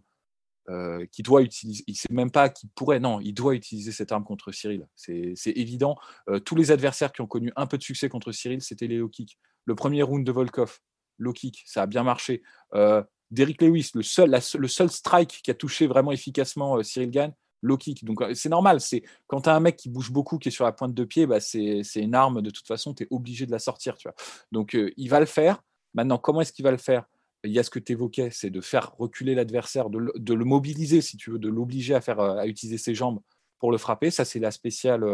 [0.70, 1.84] euh, qui doit utiliser.
[1.86, 2.98] Il sait même pas qu'il pourrait.
[2.98, 4.86] Non, il doit utiliser cette arme contre Cyril.
[4.94, 5.96] C'est évident.
[6.30, 8.96] Euh, tous les adversaires qui ont connu un peu de succès contre Cyril, c'était les
[8.96, 9.36] low kicks.
[9.66, 10.78] Le premier round de Volkov,
[11.18, 12.42] low kick, ça a bien marché.
[12.74, 18.04] Euh, Lewis, le seul, strike qui a touché vraiment efficacement euh, Cyril Gann, low kick.
[18.04, 18.80] Donc euh, c'est normal.
[18.80, 21.04] C'est quand tu as un mec qui bouge beaucoup, qui est sur la pointe de
[21.04, 22.42] pied, bah, c'est une arme.
[22.42, 23.96] De toute façon, tu es obligé de la sortir.
[24.52, 25.62] Donc il va le faire.
[25.94, 27.04] Maintenant, comment est-ce qu'il va le faire?
[27.44, 31.02] Il y a ce que tu évoquais, c'est de faire reculer l'adversaire, de, le mobiliser,
[31.02, 32.00] si tu veux, de l'obliger à,
[32.40, 33.20] à utiliser ses jambes
[33.58, 34.10] pour le frapper.
[34.10, 35.04] Ça, c'est la spéciale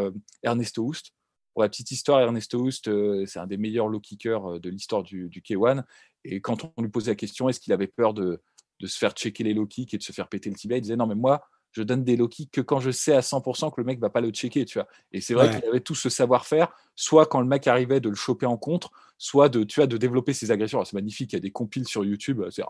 [0.45, 1.13] Ernesto Houst.
[1.61, 4.71] Pour la petite histoire, Ernesto Houst, euh, c'est un des meilleurs low kickers euh, de
[4.71, 5.85] l'histoire du, K1.
[6.25, 8.41] Et quand on lui posait la question, est-ce qu'il avait peur de,
[8.83, 10.97] se faire checker les low kicks et de se faire péter le tibia, il disait
[10.97, 13.81] non, mais moi, je donne des low kicks que quand je sais à 100% que
[13.81, 14.89] le mec va pas le checker, tu vois.
[15.13, 18.15] Et c'est vrai qu'il avait tout ce savoir-faire, soit quand le mec arrivait de le
[18.15, 20.85] choper en contre, soit de, tu vois, de développer ses agressions.
[20.85, 22.63] C'est magnifique, il y a des compiles sur YouTube, c'est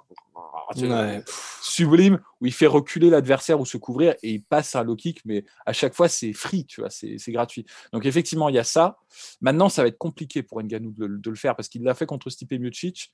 [1.62, 5.20] sublime, où il fait reculer l'adversaire ou se couvrir et il passe un low kick,
[5.24, 7.66] mais à chaque fois c'est free, tu vois, c'est gratuit.
[7.92, 8.98] Donc effectivement, il y a ça.
[9.40, 12.06] Maintenant, ça va être compliqué pour Nganou de, de le faire parce qu'il l'a fait
[12.06, 13.12] contre Stipe Miocic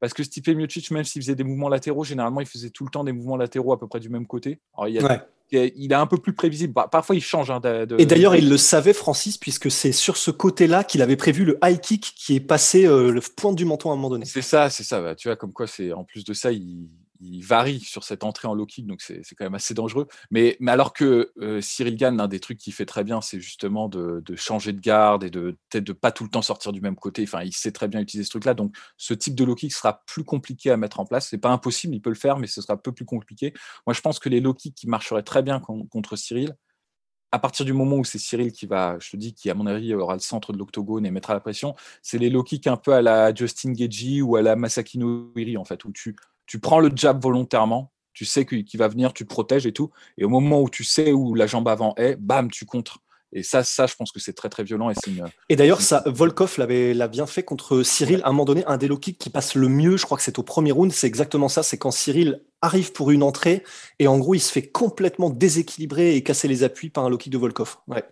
[0.00, 2.90] parce que Stipe Miocic, même s'il faisait des mouvements latéraux, généralement, il faisait tout le
[2.90, 4.60] temps des mouvements latéraux à peu près du même côté.
[5.50, 6.74] il, est un peu plus prévisible.
[6.90, 7.50] Parfois, il change.
[7.50, 7.60] Hein,
[7.98, 11.58] Et d'ailleurs, il le savait, Francis, puisque c'est sur ce côté-là qu'il avait prévu le
[11.64, 14.24] high kick qui est passé euh, le point du menton à un moment donné.
[14.24, 15.00] C'est ça, c'est ça.
[15.00, 16.88] Bah, tu vois, comme quoi, c'est en plus de ça, il,
[17.20, 20.06] il varie sur cette entrée en low kick, donc c'est quand même assez dangereux.
[20.30, 23.88] Mais, alors que euh, Cyril Gann, l'un des trucs qu'il fait très bien, c'est justement
[23.88, 26.80] de, de, changer de garde et de peut-être de pas tout le temps sortir du
[26.80, 27.22] même côté.
[27.24, 28.54] Enfin, il sait très bien utiliser ce truc-là.
[28.54, 31.28] Donc, ce type de low kick sera plus compliqué à mettre en place.
[31.28, 33.52] C'est pas impossible, il peut le faire, mais ce sera un peu plus compliqué.
[33.86, 36.54] Moi, je pense que les low kicks qui marcheraient très bien contre Cyril,
[37.30, 39.66] à partir du moment où c'est Cyril qui va, je te dis, qui à mon
[39.66, 42.76] avis aura le centre de l'octogone et mettra la pression, c'est les low kicks un
[42.76, 46.16] peu à la Justin Gagey ou à la Masakino Iri en fait, où tu
[46.48, 49.90] tu prends le jab volontairement, tu sais qu'il va venir, tu te protèges et tout.
[50.16, 52.98] Et au moment où tu sais où la jambe avant est, bam, tu contres.
[53.32, 54.90] Et ça, ça, je pense que c'est très très violent.
[54.90, 54.94] Et,
[55.50, 58.22] et d'ailleurs, ça, Volkov l'avait l'a bien fait contre Cyril.
[58.24, 60.24] À un moment donné, un des low kicks qui passe le mieux, je crois que
[60.24, 61.62] c'est au premier round, c'est exactement ça.
[61.62, 63.62] C'est quand Cyril arrive pour une entrée
[63.98, 67.18] et en gros, il se fait complètement déséquilibrer et casser les appuis par un low
[67.18, 67.76] kick de Volkov.
[67.86, 68.02] Ouais.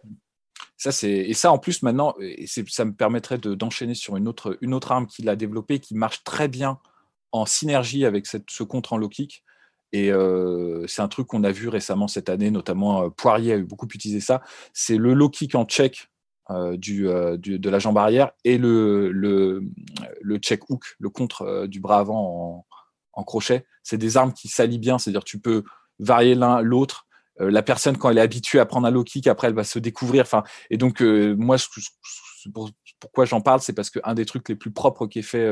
[0.76, 4.58] Ça, c'est et ça en plus maintenant, et ça me permettrait d'enchaîner sur une autre
[4.60, 6.78] une autre arme qu'il a développée qui marche très bien
[7.36, 9.44] en synergie avec cette, ce contre en low kick.
[9.92, 13.58] Et euh, c'est un truc qu'on a vu récemment cette année, notamment euh, Poirier a
[13.58, 14.42] beaucoup utilisé ça.
[14.72, 16.10] C'est le low kick en check
[16.50, 19.62] euh, du, de la jambe arrière et le, le,
[20.20, 22.66] le check hook, le contre du bras avant
[23.12, 23.64] en, crochet.
[23.82, 25.64] C'est des armes qui s'allient bien, c'est-à-dire tu peux
[25.98, 27.06] varier l'un l'autre.
[27.38, 29.78] la personne, quand elle est habituée à prendre un low kick, après, elle va se
[29.78, 30.22] découvrir.
[30.22, 31.56] Enfin, et donc, moi,
[33.00, 35.48] pourquoi j'en parle, c'est parce qu'un des trucs les plus propres qu'ait fait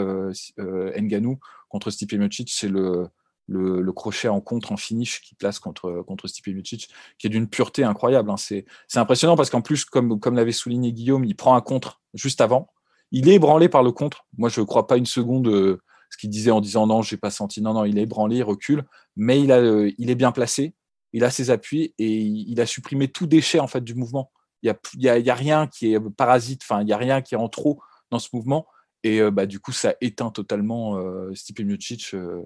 [0.59, 1.39] Nganou,
[1.75, 3.09] contre Stipe Miocic, c'est le,
[3.49, 7.49] le, crochet en contre, en finish qui place contre, contre Stipe Miocic, qui est d'une
[7.49, 8.31] pureté incroyable.
[8.31, 8.37] Hein.
[8.37, 12.41] C'est, impressionnant parce qu'en plus, comme, comme l'avait souligné Guillaume, il prend un contre juste
[12.41, 12.71] avant.
[13.11, 14.25] Il est ébranlé par le contre.
[14.39, 17.17] Moi, je ne crois pas une seconde euh, ce qu'il disait en disant non, j'ai
[17.17, 17.61] pas senti.
[17.61, 18.85] Non, non, il est ébranlé, il recule,
[19.17, 20.77] mais il, a, euh, il est bien placé,
[21.13, 24.31] il a ses appuis et il, a supprimé tout déchet en fait du mouvement.
[24.63, 27.35] Il n'y a, y a, rien qui est parasite, enfin, il n'y a rien qui
[27.35, 27.81] est en trop
[28.13, 28.65] dans ce mouvement.
[29.05, 32.43] Et euh, bah, du coup, ça éteint totalement euh, Stipe Miocic, euh,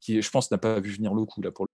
[0.00, 1.66] qui, je pense, n'a pas vu venir le coup là pour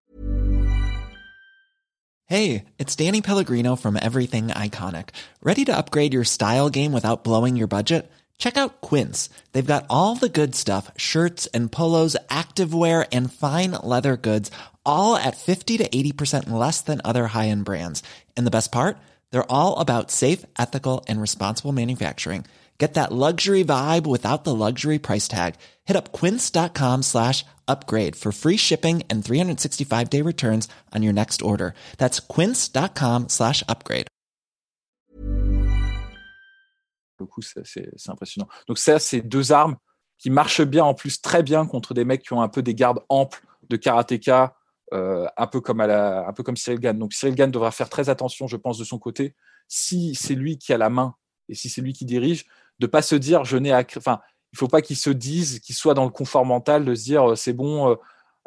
[2.28, 5.10] Hey, it's Danny Pellegrino from Everything Iconic.
[5.42, 8.10] Ready to upgrade your style game without blowing your budget?
[8.36, 9.30] Check out Quince.
[9.52, 14.50] They've got all the good stuff shirts and polos, activewear, and fine leather goods,
[14.84, 18.02] all at 50 to 80% less than other high end brands.
[18.36, 18.98] And the best part?
[19.30, 22.44] They're all about safe, ethical, and responsible manufacturing.
[22.78, 25.54] Get that luxury vibe without the luxury price tag.
[25.86, 31.40] Hit up quince.com slash upgrade for free shipping and 365 day returns on your next
[31.42, 31.72] order.
[31.96, 34.08] That's quince.com slash upgrade.
[37.64, 38.48] C'est impressionnant.
[38.68, 39.76] Donc ça, c'est deux armes
[40.18, 42.74] qui marchent bien en plus très bien contre des mecs qui ont un peu des
[42.74, 44.54] gardes amples de karatéka,
[44.92, 46.98] euh, un peu comme à la, un peu comme Cyril Gann.
[46.98, 49.34] Donc Cyril Gann devra faire très attention, je pense, de son côté.
[49.68, 51.14] Si c'est lui qui a la main
[51.48, 52.44] et si c'est lui qui dirige,
[52.78, 54.20] de pas se dire je n'ai à enfin
[54.52, 57.32] il faut pas qu'il se dise qu'il soit dans le confort mental de se dire
[57.32, 57.94] euh, c'est bon euh,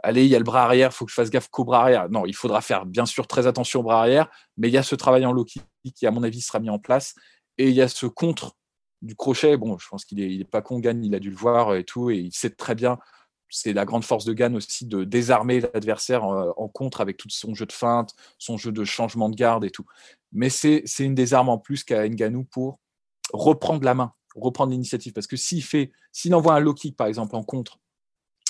[0.03, 2.09] allez il y a le bras arrière faut que je fasse gaffe qu'au bras arrière.
[2.09, 4.83] Non il faudra faire bien sûr très attention au bras arrière mais il y a
[4.83, 5.61] ce travail en low qui
[6.05, 7.15] à mon avis sera mis en place.
[7.57, 8.55] Et il y a ce contre
[9.01, 9.57] du crochet.
[9.57, 12.09] Bon je pense qu'il est, pas con Gann il a dû le voir et tout
[12.09, 12.97] et il sait très bien
[13.51, 17.29] c'est la grande force de Gann aussi de désarmer l'adversaire en, en, contre avec tout
[17.31, 19.85] son jeu de feinte, son jeu de changement de garde et tout.
[20.31, 22.79] Mais c'est une des armes en plus qu'a Nganou pour
[23.33, 24.13] reprendre la main
[24.43, 25.13] reprendre l'initiative.
[25.13, 27.79] Parce que s'il fait, s'il envoie un low kick, par exemple, en contre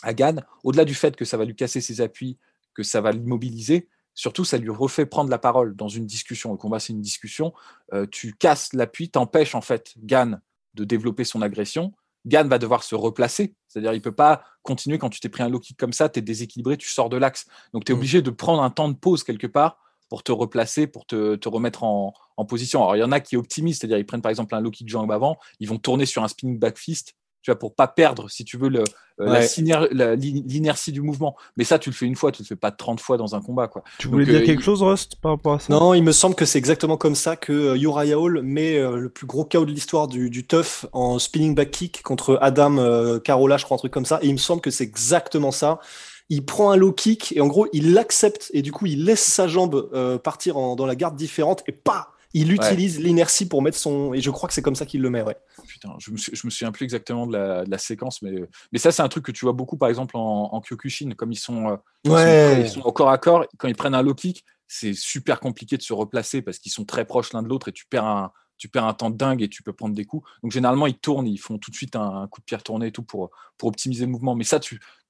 [0.03, 2.37] à Gann, au-delà du fait que ça va lui casser ses appuis,
[2.73, 6.51] que ça va l'immobiliser, surtout, ça lui refait prendre la parole dans une discussion.
[6.51, 7.53] Le combat, c'est une discussion.
[7.93, 10.41] Euh, tu casses l'appui, t'empêches en fait Gann
[10.75, 11.93] de développer son agression.
[12.25, 15.49] Gann va devoir se replacer, c'est-à-dire il peut pas continuer quand tu t'es pris un
[15.49, 17.47] low kick comme ça, tu es déséquilibré, tu sors de l'axe.
[17.73, 17.97] Donc tu es mmh.
[17.97, 21.47] obligé de prendre un temps de pause quelque part pour te replacer, pour te, te
[21.47, 22.81] remettre en, en, position.
[22.81, 24.89] Alors, il y en a qui optimisent, c'est-à-dire ils prennent par exemple un low kick
[24.89, 28.29] jambe avant, ils vont tourner sur un spinning back fist, tu vois, pour pas perdre,
[28.29, 28.83] si tu veux, le,
[29.21, 31.35] euh, l'inertie du mouvement.
[31.55, 33.41] Mais ça, tu le fais une fois, tu le fais pas 30 fois dans un
[33.41, 33.67] combat.
[33.67, 33.83] Quoi.
[33.97, 35.71] Tu voulais dire euh, quelque chose, Rust, par rapport à ça?
[35.71, 39.09] Non, il me semble que c'est exactement comme ça que euh, Uriah Hall met le
[39.09, 43.57] plus gros chaos de l'histoire du, du tough en spinning back kick contre Adam Carola,
[43.57, 44.19] je crois, un truc comme ça.
[44.21, 45.79] Et il me semble que c'est exactement ça
[46.29, 49.23] il prend un low kick et en gros il l'accepte et du coup il laisse
[49.23, 53.77] sa jambe euh, partir dans la garde différente et pas il utilise l'inertie pour mettre
[53.77, 55.35] son et je crois que c'est comme ça qu'il le met ouais.
[55.67, 57.35] Putain, je me, je me souviens plus exactement de
[57.67, 60.49] la, séquence mais mais ça c'est un truc que tu vois beaucoup par exemple en,
[60.53, 62.61] en Kyokushin comme ils sont, euh, ouais.
[62.61, 65.77] ils sont, au corps à corps quand ils prennent un low kick c'est super compliqué
[65.77, 68.31] de se replacer parce qu'ils sont très proches l'un de l'autre et tu perds un
[68.59, 70.29] tu perds un temps dingue et tu peux prendre des coups.
[70.43, 72.91] Donc généralement, ils tournent, ils font tout de suite un, coup de pierre tourné et
[72.91, 74.35] tout pour, pour optimiser le mouvement.
[74.35, 74.59] Mais ça,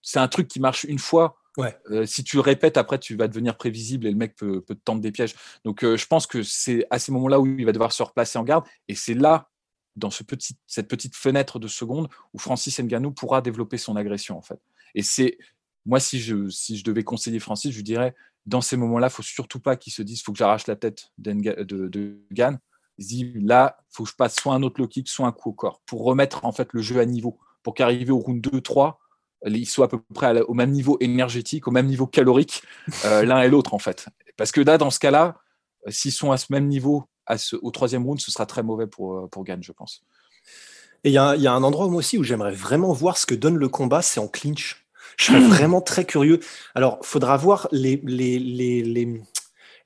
[0.01, 1.37] c'est un truc qui marche une fois.
[1.57, 1.77] Ouais.
[1.89, 4.75] Euh, si tu le répètes, après, tu vas devenir prévisible et le mec peut, peut
[4.75, 5.35] te tendre des pièges.
[5.65, 8.37] Donc euh, je pense que c'est à ces moments-là où il va devoir se replacer
[8.37, 8.63] en garde.
[8.87, 9.49] Et c'est là,
[9.95, 14.37] dans ce petit, cette petite fenêtre de seconde, où Francis Ngannou pourra développer son agression,
[14.37, 14.61] en fait.
[14.95, 15.37] Et c'est
[15.85, 19.13] moi, si je, si je devais conseiller Francis, je lui dirais dans ces moments-là, il
[19.13, 22.59] faut surtout pas qu'il se dise faut que j'arrache la tête de, de Gann.
[22.99, 25.25] Il se dit là, il faut que je passe soit un autre low kick, soit
[25.25, 28.19] un coup au corps pour remettre en fait le jeu à niveau, pour qu'arriver au
[28.19, 28.95] round 2-3,
[29.45, 32.61] ils soient à peu près au même niveau énergétique, au même niveau calorique,
[33.05, 34.09] euh, l'un et l'autre en fait.
[34.35, 35.37] Parce que là, dans ce cas-là,
[35.87, 38.63] euh, s'ils sont à ce même niveau à ce, au troisième round, ce sera très
[38.63, 40.03] mauvais pour, euh, pour Gann, je pense.
[41.05, 43.35] Et il y, y, a un endroit moi aussi où j'aimerais vraiment voir ce que
[43.35, 44.85] donne le combat, c'est en clinch.
[45.15, 46.39] Je serais vraiment très curieux.
[46.75, 49.21] Alors, faudra voir les, les, les, les,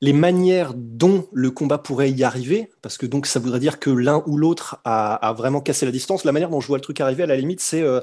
[0.03, 3.89] les manières dont le combat pourrait y arriver, parce que donc ça voudrait dire que
[3.89, 6.25] l'un ou l'autre a, vraiment cassé la distance.
[6.25, 8.01] La manière dont je vois le truc arriver, à la limite, c'est euh,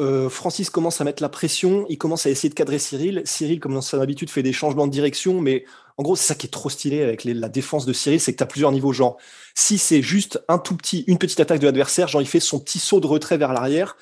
[0.00, 3.22] euh, Francis commence à mettre la pression, il commence à essayer de cadrer Cyril.
[3.24, 5.64] Cyril, comme dans son habitude, fait des changements de direction, mais
[5.96, 8.36] en gros, c'est ça qui est trop stylé avec la défense de Cyril, c'est que
[8.36, 8.92] tu as plusieurs niveaux.
[8.92, 9.16] Genre,
[9.54, 12.60] si c'est juste un tout petit, une petite attaque de l'adversaire, genre il fait son
[12.60, 13.96] petit saut de retrait vers l'arrière,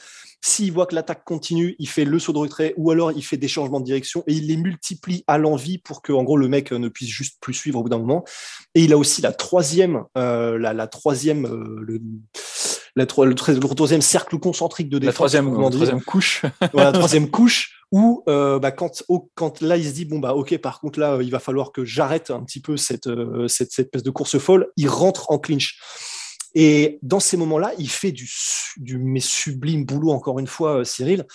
[0.46, 3.36] s'il voit que l'attaque continue, il fait le saut de retrait ou alors il fait
[3.36, 6.46] des changements de direction et il les multiplie à l'envie pour que, en gros, le
[6.46, 8.24] mec ne puisse juste plus suivre au bout d'un moment.
[8.76, 12.00] Et il a aussi la troisième, euh, la, la, troisième, euh, le,
[12.94, 15.08] la, le, le, troisième cercle concentrique de défense.
[15.08, 16.42] La troisième, la troisième couche.
[16.74, 20.34] la troisième couche où euh, bah, quand, oh, quand là il se dit bon bah
[20.34, 23.70] ok par contre là il va falloir que j'arrête un petit peu cette, euh, cette,
[23.70, 25.78] cette espèce de course folle, il rentre en clinch.
[26.58, 28.26] Et dans ces moments-là, il fait du,
[28.78, 31.26] du mais sublime boulot, encore une fois, euh, Cyril.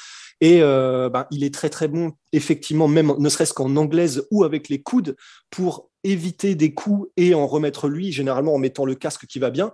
[0.42, 4.44] Et euh, ben, il est très très bon, effectivement, même ne serait-ce qu'en anglaise ou
[4.44, 5.16] avec les coudes,
[5.52, 9.52] pour éviter des coups et en remettre lui, généralement en mettant le casque qui va
[9.52, 9.72] bien.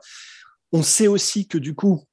[0.74, 2.04] On sait aussi que du coup,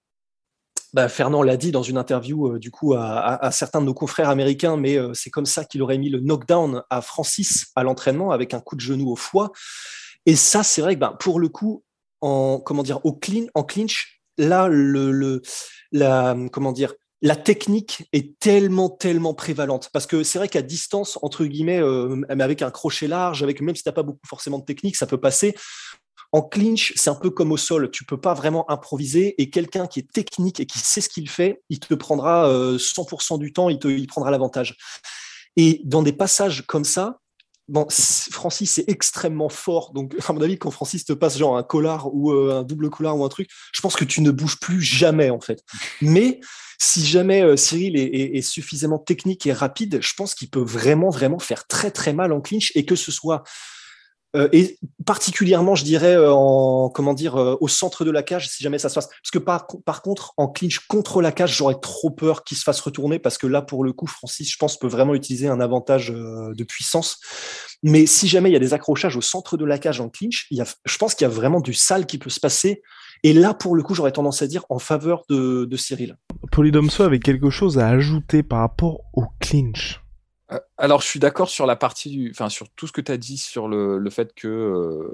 [0.93, 4.29] bah, Fernand l'a dit dans une interview euh, du coup à, certains de nos confrères
[4.29, 8.55] américains, mais c'est comme ça qu'il aurait mis le knockdown à Francis à l'entraînement avec
[8.55, 9.51] un coup de genou au foie.
[10.25, 11.84] Et ça, c'est vrai que ben, pour le coup,
[12.25, 15.43] en comment dire au clean, en clinch, là le,
[15.93, 19.91] la comment dire la technique est tellement tellement prévalente.
[19.93, 23.77] Parce que c'est vrai qu'à distance entre guillemets euh, avec un crochet large avec même
[23.77, 25.55] si t'as pas beaucoup forcément de technique ça peut passer.
[26.33, 29.87] En clinch, c'est un peu comme au sol, tu peux pas vraiment improviser et quelqu'un
[29.87, 33.69] qui est technique et qui sait ce qu'il fait, il te prendra 100% du temps,
[33.69, 34.77] il te il prendra l'avantage.
[35.55, 37.21] Et dans des passages comme ça,
[37.69, 39.93] bon, Francis c'est extrêmement fort.
[39.93, 42.91] Donc, à mon avis, quand Francis te passe genre un collar ou euh, un double
[42.91, 45.63] collar ou un truc, je pense que tu ne bouges plus jamais en fait.
[46.01, 46.41] Mais
[46.79, 51.39] si jamais euh, Cyril est, suffisamment technique et rapide, je pense qu'il peut vraiment, vraiment
[51.39, 53.43] faire très, très mal en clinch et que ce soit
[54.53, 58.63] et particulièrement, je dirais, euh, en comment dire, euh, au centre de la cage, si
[58.63, 59.07] jamais ça se passe.
[59.09, 62.63] Parce que par, par contre, en clinch contre la cage, j'aurais trop peur qu'il se
[62.63, 65.61] fasse retourner parce que là, pour le coup, Francis, je pense, peut vraiment utiliser un
[65.61, 67.21] avantage de puissance.
[67.83, 70.47] Mais si jamais il y a des accrochages au centre de la cage en clinch,
[70.51, 72.83] il y a, je pense qu'il y a vraiment du sale qui peut se passer.
[73.23, 76.17] Et là, pour le coup, j'aurais tendance à dire en faveur de, de Cyril.
[76.53, 80.04] Polydomso avait quelque chose à ajouter par rapport au clinch.
[80.77, 83.39] Alors, je suis d'accord sur la partie, enfin, sur tout ce que tu as dit
[83.39, 85.11] sur le, le fait que,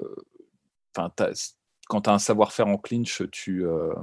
[0.95, 1.33] enfin, euh,
[1.87, 3.93] quand tu as un savoir-faire en clinch, tu euh,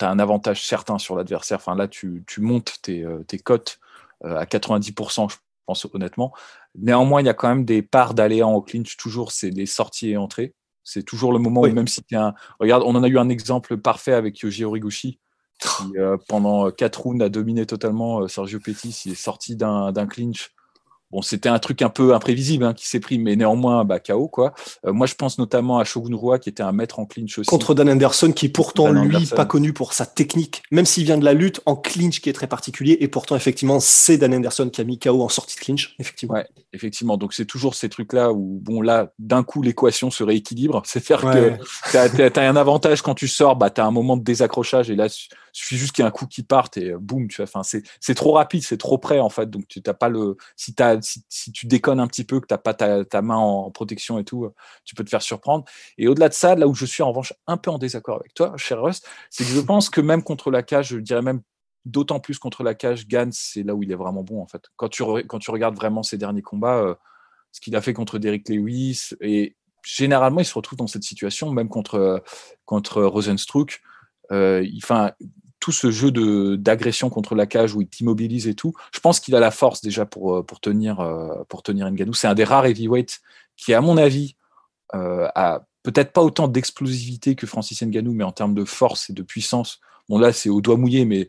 [0.00, 1.58] as un avantage certain sur l'adversaire.
[1.58, 3.78] Enfin, là, tu, tu montes tes, euh, tes cotes
[4.24, 6.32] euh, à 90%, je pense honnêtement.
[6.74, 8.96] Néanmoins, il y a quand même des parts d'aléas en clinch.
[8.96, 10.54] Toujours, c'est les sorties et entrées.
[10.84, 11.70] C'est toujours le moment oui.
[11.70, 12.34] où même si tu un...
[12.58, 15.18] Regarde, on en a eu un exemple parfait avec Yoji Horiguchi.
[15.60, 19.02] Qui, euh, pendant quatre rounds a dominé totalement Sergio Pettis.
[19.04, 20.50] Il est sorti d'un clinch
[21.12, 24.28] Bon, c'était un truc un peu imprévisible hein, qui s'est pris, mais néanmoins, bah, KO.
[24.28, 24.54] Quoi.
[24.86, 27.48] Euh, moi, je pense notamment à Shogun Rua, qui était un maître en clinch aussi.
[27.48, 29.36] Contre Dan Anderson, qui est pourtant, Dan lui, Anderson.
[29.36, 32.32] pas connu pour sa technique, même s'il vient de la lutte, en clinch qui est
[32.32, 35.60] très particulier, et pourtant, effectivement, c'est Dan Anderson qui a mis KO en sortie de
[35.60, 36.34] clinch, effectivement.
[36.34, 37.18] Ouais, effectivement.
[37.18, 40.82] Donc, c'est toujours ces trucs-là où, bon, là, d'un coup, l'équation se rééquilibre.
[40.86, 41.58] C'est-à-dire ouais.
[41.92, 44.88] que tu as, un avantage quand tu sors, bah, tu as un moment de désaccrochage,
[44.88, 47.36] et là, il suffit juste qu'il y ait un coup qui parte, et boum, tu
[47.36, 47.50] vois.
[47.54, 49.50] Enfin, c'est trop rapide, c'est trop près, en fait.
[49.50, 50.38] Donc, tu n'as pas le.
[50.56, 53.36] Si tu as si, tu déconnes un petit peu, que tu n'as pas ta, main
[53.36, 54.48] en protection et tout,
[54.84, 55.64] tu peux te faire surprendre.
[55.98, 58.34] Et au-delà de ça, là où je suis en revanche un peu en désaccord avec
[58.34, 61.42] toi, cher Russ, c'est que je pense que même contre la cage, je dirais même
[61.84, 64.64] d'autant plus contre la cage, Gans, c'est là où il est vraiment bon en fait.
[64.76, 66.94] Quand tu, regardes vraiment ses derniers combats, euh,
[67.50, 71.50] ce qu'il a fait contre Derrick Lewis, et généralement il se retrouve dans cette situation,
[71.50, 72.22] même contre,
[72.64, 73.80] contre Rosenstruck.
[74.30, 75.12] Euh, enfin,
[75.62, 76.10] tout ce jeu
[76.56, 79.80] d'agression contre la cage où il t'immobilise et tout, je pense qu'il a la force
[79.80, 80.96] déjà pour, pour tenir
[81.48, 82.14] pour tenir Ngannou.
[82.14, 83.20] C'est un des rares heavyweights
[83.56, 84.34] qui, à mon avis,
[84.94, 89.12] euh, a peut-être pas autant d'explosivité que Francis Ngannou, mais en termes de force et
[89.12, 89.80] de puissance.
[90.08, 91.28] Bon là, c'est au doigt mouillé, mais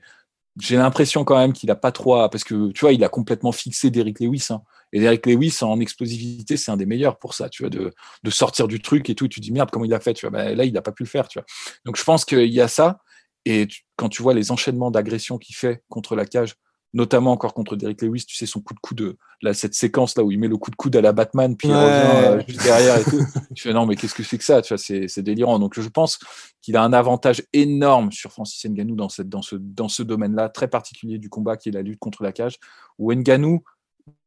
[0.59, 3.51] j'ai l'impression quand même qu'il a pas trop parce que tu vois, il a complètement
[3.51, 4.47] fixé Derrick Lewis.
[4.49, 4.63] Hein.
[4.91, 7.91] Et Derrick Lewis en explosivité, c'est un des meilleurs pour ça, tu vois, de,
[8.29, 9.27] sortir du truc et tout.
[9.27, 10.37] Tu te dis merde, comment il a fait, tu vois.
[10.37, 11.45] Ben, là, il n'a pas pu le faire, tu vois.
[11.85, 12.99] Donc je pense qu'il y a ça.
[13.45, 16.55] Et tu, quand tu vois les enchaînements d'agressions qu'il fait contre la cage,
[16.93, 20.23] notamment encore contre Derrick Lewis, tu sais, son coup de coude, là, cette séquence là
[20.23, 22.63] où il met le coup de coude à la Batman, puis il revient euh, juste
[22.63, 23.19] derrière et tout.
[23.55, 24.61] tu fais non, mais qu'est-ce que c'est que ça?
[24.61, 25.57] Tu vois, c'est délirant.
[25.57, 26.19] Donc, je pense
[26.61, 30.49] qu'il a un avantage énorme sur Francis Nganou dans, cette, dans ce, dans ce domaine-là,
[30.49, 32.57] très particulier du combat qui est la lutte contre la cage,
[32.99, 33.63] où Nganou,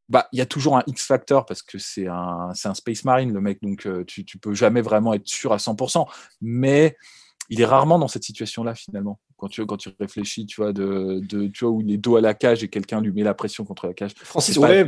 [0.08, 3.32] bah, il y a toujours un X factor parce que c'est un, un Space Marine,
[3.32, 6.04] le mec, donc euh, tu, tu peux jamais vraiment être sûr à 100%.
[6.40, 6.96] Mais
[7.50, 9.18] il est rarement dans cette situation-là finalement.
[9.36, 12.16] Quand tu, quand tu réfléchis, tu vois, de, de, tu vois, où il est dos
[12.16, 14.12] à la cage et quelqu'un lui met la pression contre la cage.
[14.16, 14.86] Francis, ouais,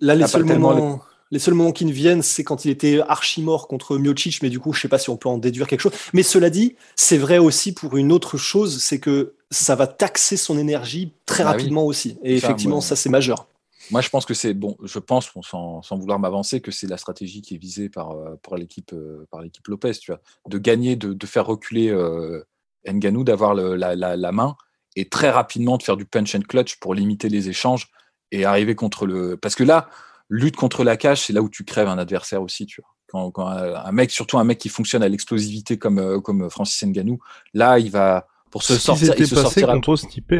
[0.00, 1.00] là, les seuls, moments,
[1.30, 1.38] les...
[1.38, 4.60] seuls moments qui ne viennent, c'est quand il était archi mort contre Miocic, mais du
[4.60, 5.94] coup, je sais pas si on peut en déduire quelque chose.
[6.12, 10.36] Mais cela dit, c'est vrai aussi pour une autre chose, c'est que ça va taxer
[10.36, 12.18] son énergie très bah rapidement aussi.
[12.22, 13.46] Et effectivement, ça, c'est majeur.
[13.90, 14.76] Moi, je pense que c'est bon.
[14.82, 18.36] Je pense, sans, sans vouloir m'avancer, que c'est la stratégie qui est visée par, euh,
[18.42, 22.42] par l'équipe, euh, par l'équipe Lopez, tu vois, de gagner, de, de faire reculer euh,
[22.86, 24.56] Nganou, d'avoir la, la, la, main
[24.96, 27.88] et très rapidement de faire du punch and clutch pour limiter les échanges
[28.32, 29.36] et arriver contre le.
[29.36, 29.88] Parce que là,
[30.28, 32.90] lutte contre la cage, c'est là où tu crèves un adversaire aussi, tu vois.
[33.08, 37.18] Quand, quand un mec, surtout un mec qui fonctionne à l'explosivité comme, comme Francis Nganou,
[37.54, 39.14] là, il va pour se sortir.
[39.16, 40.32] Il se sortira contre type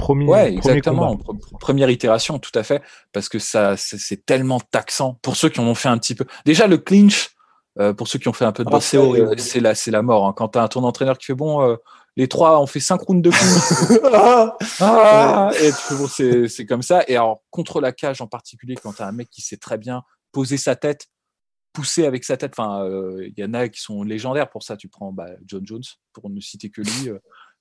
[0.00, 1.18] Premier, ouais, exactement.
[1.60, 2.82] Première itération, tout à fait,
[3.12, 6.24] parce que ça, c'est tellement taxant pour ceux qui en ont fait un petit peu.
[6.46, 7.30] Déjà, le clinch,
[7.78, 8.80] euh, pour ceux qui ont fait un peu de ah,
[9.36, 10.26] c'est la, c'est la mort.
[10.26, 10.34] Hein.
[10.36, 11.76] Quand tu as un tour d'entraîneur qui fait bon, euh,
[12.16, 14.00] les trois, on fait cinq rounds de clinch.
[14.12, 17.04] ah, ah et bon, c'est comme ça.
[17.06, 19.76] Et alors, contre la cage en particulier, quand tu as un mec qui sait très
[19.76, 21.08] bien poser sa tête,
[21.72, 24.76] pousser avec sa tête, enfin, euh, il y en a qui sont légendaires pour ça.
[24.76, 25.82] Tu prends bah, John Jones,
[26.12, 27.10] pour ne citer que lui.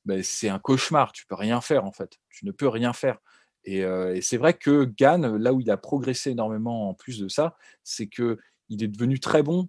[0.06, 1.12] Ben, c'est un cauchemar.
[1.12, 2.20] Tu peux rien faire en fait.
[2.30, 3.18] Tu ne peux rien faire.
[3.66, 3.84] Et,
[4.22, 8.08] c'est vrai que Gann, là où il a progressé énormément en plus de ça, c'est
[8.08, 8.38] que
[8.70, 9.68] il est devenu très bon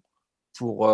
[0.57, 0.87] pour,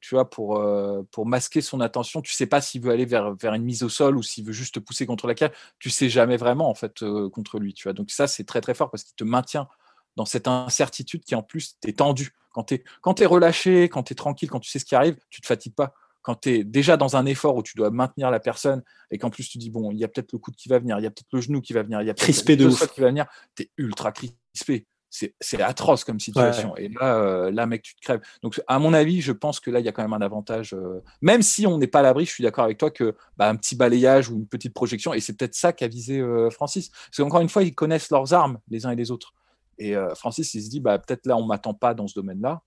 [0.00, 0.62] tu vois, pour,
[1.10, 2.20] pour masquer son attention.
[2.20, 4.52] Tu sais pas s'il veut aller vers, vers une mise au sol ou s'il veut
[4.52, 5.52] juste te pousser contre la cage.
[5.78, 7.72] Tu sais jamais vraiment en fait contre lui.
[7.72, 7.92] Tu vois.
[7.92, 9.68] Donc ça, c'est très très fort parce qu'il te maintient
[10.16, 12.34] dans cette incertitude qui en plus t'es tendu.
[12.52, 12.84] Quand tu es,
[13.20, 15.74] es relâché, quand tu es tranquille, quand tu sais ce qui arrive, tu te fatigues
[15.74, 19.18] pas quand tu es déjà dans un effort où tu dois maintenir la personne et
[19.18, 21.02] qu'en plus tu dis, bon, il y a peut-être le coude qui va venir, il
[21.02, 23.08] y a peut-être le genou qui va venir, il y a peut-être le qui va
[23.08, 24.86] venir, tu es ultra crispé.
[25.10, 26.74] C'est atroce comme situation.
[26.78, 28.22] Et là, euh, là, mec, tu te crèves.
[28.42, 30.72] Donc, à mon avis, je pense que là, il y a quand même un avantage.
[30.72, 33.46] Euh, même si on n'est pas à l'abri, je suis d'accord avec toi que bah,
[33.46, 36.88] un petit balayage ou une petite projection, et c'est peut-être ça qu'a visé euh, Francis.
[36.88, 39.34] Parce qu'encore une fois, ils connaissent leurs armes, les uns et les autres.
[39.78, 42.62] Et Francis, il se dit, bah, peut-être là, on m'attend pas dans ce domaine-là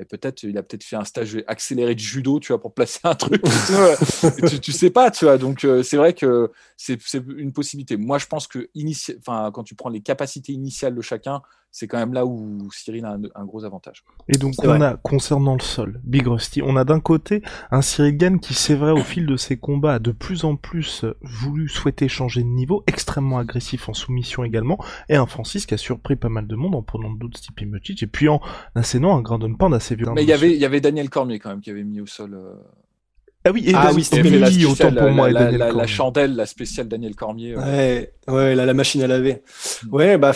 [0.00, 3.00] mais peut-être il a peut-être fait un stage accéléré de judo, tu vois, pour placer
[3.04, 3.42] un truc.
[4.48, 5.36] tu, tu, sais pas, tu vois.
[5.36, 6.98] Donc euh, c'est vrai que c'est
[7.36, 7.98] une possibilité.
[7.98, 8.70] Moi, je pense que
[9.18, 11.42] enfin, quand tu prends les capacités initiales de chacun,
[11.72, 14.04] c'est quand même là où Cyril a un, gros avantage.
[14.28, 18.16] Et donc on a, concernant le sol, Big Rusty, on a d'un côté un Cyril
[18.16, 21.68] Gann qui, c'est vrai, au fil de ses combats, a de plus en plus voulu
[21.68, 26.16] souhaiter changer de niveau, extrêmement agressif en soumission également, et un Francis qui a surpris
[26.16, 28.40] pas mal de monde en prenant d'autres types Miocic, et puis en
[28.74, 31.50] assénant un Grand Pound assez Mais il y avait, il y avait Daniel Cormier quand
[31.50, 32.34] même qui avait mis au sol.
[32.34, 32.54] Euh,
[33.44, 35.30] ah oui, et ah oui, c'était la, autant pour moi.
[35.30, 37.56] La, la, la, chandelle, la spéciale Daniel Cormier.
[37.56, 39.42] Ouais, ouais, la, machine à laver.
[39.90, 40.32] Ouais, bah.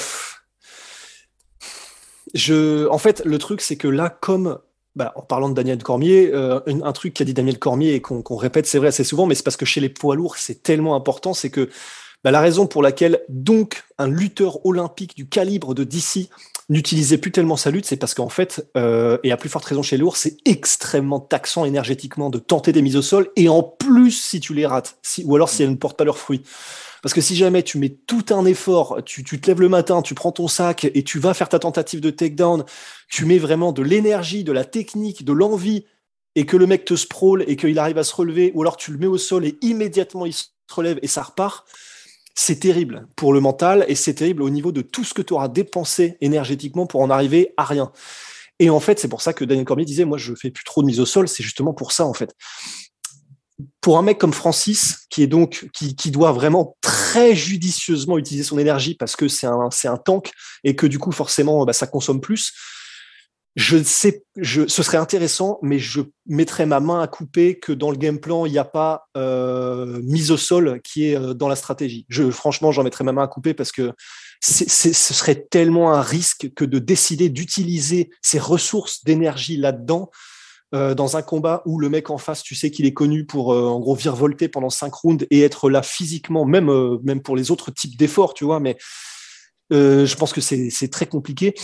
[2.32, 4.58] Je, en fait, le truc, c'est que là, comme
[4.96, 8.36] bah, en parlant de Daniel Cormier, euh, un, truc qu'a dit Daniel Cormier et qu'on
[8.36, 10.94] répète, c'est vrai assez souvent, mais c'est parce que chez les poids lourds, c'est tellement
[10.94, 11.68] important, c'est que
[12.22, 16.30] bah, la raison pour laquelle donc un lutteur olympique du calibre de DC
[16.68, 19.82] n'utilisait plus tellement sa lutte, c'est parce qu'en fait, euh, et à plus forte raison
[19.82, 23.62] chez les lourds, c'est extrêmement taxant énergétiquement de tenter des mises au sol, et en
[23.62, 26.42] plus si tu les rates, si, ou alors si elles ne portent pas leurs fruits.
[27.02, 30.00] Parce que si jamais tu mets tout un effort, tu, tu, te lèves le matin,
[30.00, 32.64] tu prends ton sac et tu vas faire ta tentative de takedown,
[33.10, 35.84] tu mets vraiment de l'énergie, de la technique, de l'envie,
[36.34, 38.90] et que le mec te sprawl et qu'il arrive à se relever, ou alors tu
[38.90, 41.66] le mets au sol et immédiatement il se relève et ça repart,
[42.34, 45.32] c'est terrible pour le mental et c'est terrible au niveau de tout ce que tu
[45.34, 47.92] auras dépensé énergétiquement pour en arriver à rien.
[48.58, 50.82] Et en fait, c'est pour ça que Daniel Cormier disait, moi, je fais plus trop
[50.82, 52.34] de mise au sol, c'est justement pour ça, en fait
[53.80, 58.58] pour un mec comme Francis, qui est donc qui, doit vraiment très judicieusement utiliser son
[58.58, 60.32] énergie parce que c'est un c'est un tank
[60.64, 62.52] et que du coup forcément bah, ça consomme plus.
[63.56, 67.92] Je sais, je, ce serait intéressant, mais je mettrais ma main à couper que dans
[67.92, 71.46] le game plan il n'y a pas euh, mise au sol qui est euh, dans
[71.46, 72.04] la stratégie.
[72.08, 73.92] Je franchement j'en mettrais ma main à couper parce que
[74.40, 80.10] ce serait tellement un risque que de décider d'utiliser ces ressources d'énergie là-dedans
[80.74, 83.50] euh, dans un combat où le mec en face, tu sais qu'il est connu pour
[83.50, 87.70] en gros virevolter pendant cinq rounds et être là physiquement, même, même pour les autres
[87.70, 88.76] types d'efforts, tu vois, mais
[89.70, 91.54] je pense que c'est très compliqué.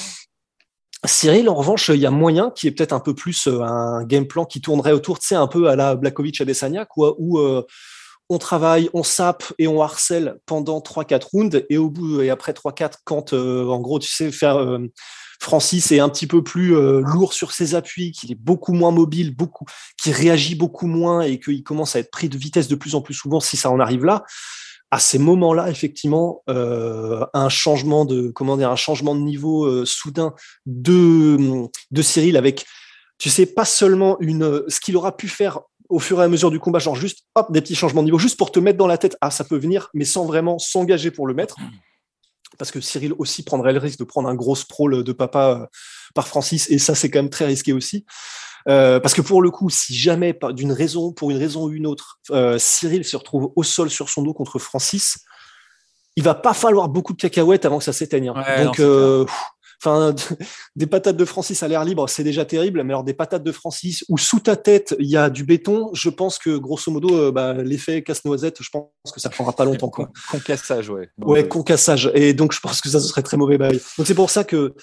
[1.05, 4.27] Cyril, en revanche, il y a moyen qui est peut-être un peu plus un game
[4.27, 7.39] plan qui tournerait autour, tu sais, un peu à la Blakovic Adesanya, quoi, où,
[8.31, 11.67] on travaille, on sape et on harcèle pendant 3-4 rounds.
[11.69, 14.79] Et au bout, et après 3-4, quand euh, en gros, tu sais, faire euh,
[15.41, 18.93] Francis est un petit peu plus euh, lourd sur ses appuis, qu'il est beaucoup moins
[18.93, 19.65] mobile, beaucoup,
[20.01, 23.03] qui réagit beaucoup moins et qu'il commence à être pris de vitesse de plus en
[23.03, 24.23] plus souvent, si ça en arrive là.
[24.91, 30.35] À ces moments-là, effectivement, un changement de comment un changement de niveau soudain
[30.67, 32.67] de de Cyril avec
[33.19, 35.61] tu sais pas seulement ce qu'il aura pu faire
[35.91, 38.19] au fur et à mesure du combat, genre juste hop, des petits changements de niveau,
[38.19, 41.11] juste pour te mettre dans la tête, ah, ça peut venir, mais sans vraiment s'engager
[41.11, 41.57] pour le mettre.
[42.59, 45.67] Parce que Cyril aussi prendrait le risque de prendre un gros sprawl de papa euh,
[46.15, 48.07] par Francis, et ça, c'est quand même très risqué aussi.
[48.69, 51.87] Euh, parce que pour le coup, si jamais, d'une raison, pour une raison ou une
[51.87, 55.19] autre, euh, Cyril se retrouve au sol sur son dos contre Francis,
[56.17, 58.33] il va pas falloir beaucoup de cacahuètes avant que ça s'éteigne.
[58.35, 58.65] Hein.
[58.65, 58.81] Donc,
[59.83, 60.15] Enfin,
[60.77, 63.53] des patates de Francis à l'air libre, c'est déjà terrible, mais alors des patates de
[63.53, 67.15] Francis où sous ta tête il y a du béton, je pense que grosso modo,
[67.15, 69.89] euh, bah, l'effet casse-noisette, je pense que ça prendra pas longtemps.
[69.89, 70.11] Quoi.
[70.31, 71.09] Concassage, ouais.
[71.19, 72.11] Ouais, concassage.
[72.15, 73.81] Et donc je pense que ça serait très mauvais bail.
[73.97, 74.75] Donc c'est pour ça que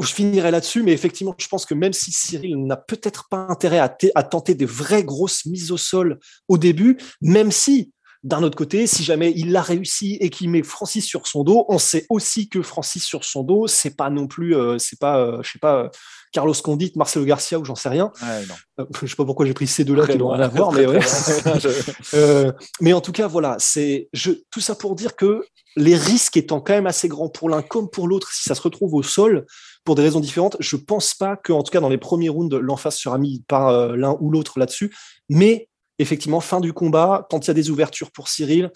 [0.00, 3.78] je finirai là-dessus, mais effectivement, je pense que même si Cyril n'a peut-être pas intérêt
[3.78, 6.18] à, à, tenter des vraies grosses mises au sol
[6.48, 7.92] au début, même si
[8.24, 11.66] d'un autre côté, si jamais il l'a réussi et qu'il met Francis sur son dos,
[11.68, 15.18] on sait aussi que Francis sur son dos, c'est pas non plus, euh, c'est pas,
[15.18, 15.88] euh, je sais pas, euh,
[16.32, 18.10] Carlos Condit, Marcelo Garcia ou j'en sais rien.
[18.22, 20.86] Ouais, je sais pas pourquoi j'ai pris ces deux-là qui n'ont rien à voir, mais
[20.86, 21.00] ouais.
[22.80, 24.08] mais en tout cas, voilà, c'est
[24.50, 25.44] tout ça pour dire que
[25.76, 28.62] les risques étant quand même assez grands pour l'un comme pour l'autre, si ça se
[28.62, 29.44] retrouve au sol
[29.84, 32.58] pour des raisons différentes, je pense pas que, en tout cas, dans les premiers rounds,
[32.58, 34.94] l'emphase sera mis par l'un ou l'autre là-dessus,
[35.28, 35.68] mais
[35.98, 38.70] effectivement, fin du combat, quand il y a des ouvertures pour Cyril,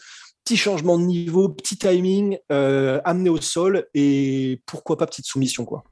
[0.44, 5.64] petit changement de niveau, petit timing, euh, amené au sol et pourquoi pas petite soumission
[5.64, 5.84] quoi.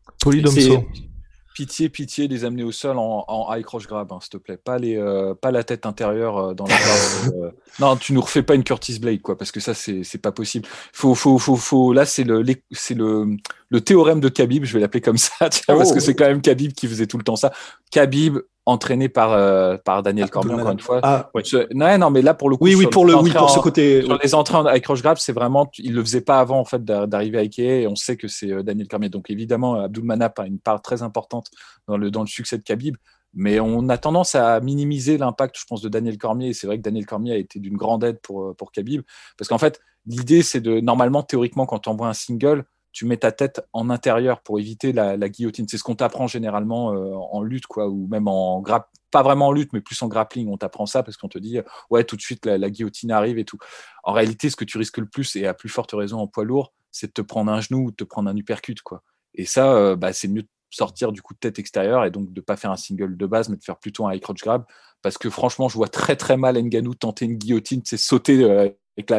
[1.57, 4.59] Pitié, pitié, les amener au sol en, high cross grab, hein, s'il te plaît.
[4.59, 7.53] Pas, les, euh, pas la tête intérieure euh, dans la barre.
[7.81, 10.69] non, tu nous refais pas une Curtis Blade, quoi, parce que ça, c'est pas possible.
[10.93, 11.95] Faut, faut, faut, faut...
[11.95, 13.37] Là, c'est le, le,
[13.71, 16.01] le théorème de Khabib, je vais l'appeler comme ça, parce que oh.
[16.01, 17.55] c'est quand même Khabib qui faisait tout le temps ça.
[17.91, 18.37] Khabib,
[18.67, 21.01] entraîné par, euh, par Daniel Cormier, encore une fois.
[21.05, 21.31] Ah,
[21.73, 24.03] Non, non, mais là, pour le coup, oui, oui, pour, le, oui, pour ce côté.
[24.03, 26.85] Sur les entrées avec Crush Grab, c'est vraiment, il le faisait pas avant, en fait,
[26.85, 29.09] d'arriver à Ikea, et on sait que c'est euh, Daniel Cormier.
[29.09, 31.49] Donc, évidemment, Abdul Manap a une part très importante
[31.87, 32.97] dans le, dans le succès de Khabib.
[33.39, 36.49] Mais on a tendance à minimiser l'impact, je pense, de Daniel Cormier.
[36.49, 39.03] Et c'est vrai que Daniel Cormier a été d'une grande aide pour, euh, pour Khabib.
[39.37, 42.65] Parce qu'en fait, l'idée, c'est de, normalement, théoriquement, quand tu envoies un single,
[42.97, 45.69] tu mets ta tête en intérieur pour éviter la, guillotine.
[45.69, 49.49] C'est ce qu'on t'apprend généralement euh, en lutte, quoi, ou même en grappe, pas vraiment
[49.49, 50.49] en lutte, mais plus en grappling.
[50.49, 51.59] On t'apprend ça parce qu'on te dit,
[51.91, 53.59] ouais, tout de suite la, guillotine arrive et tout.
[54.03, 56.45] En réalité, ce que tu risques le plus, et à plus forte raison en poids
[56.45, 59.03] lourd, c'est de te prendre un genou ou de te prendre un uppercut, quoi.
[59.35, 62.33] Et ça, euh, bah, c'est mieux de sortir du coup de tête extérieur et donc
[62.33, 64.65] de pas faire un single de base, mais de faire plutôt un high crotch grab.
[65.03, 68.71] Parce que franchement, je vois très très mal Nganou tenter une guillotine, c'est sauter euh,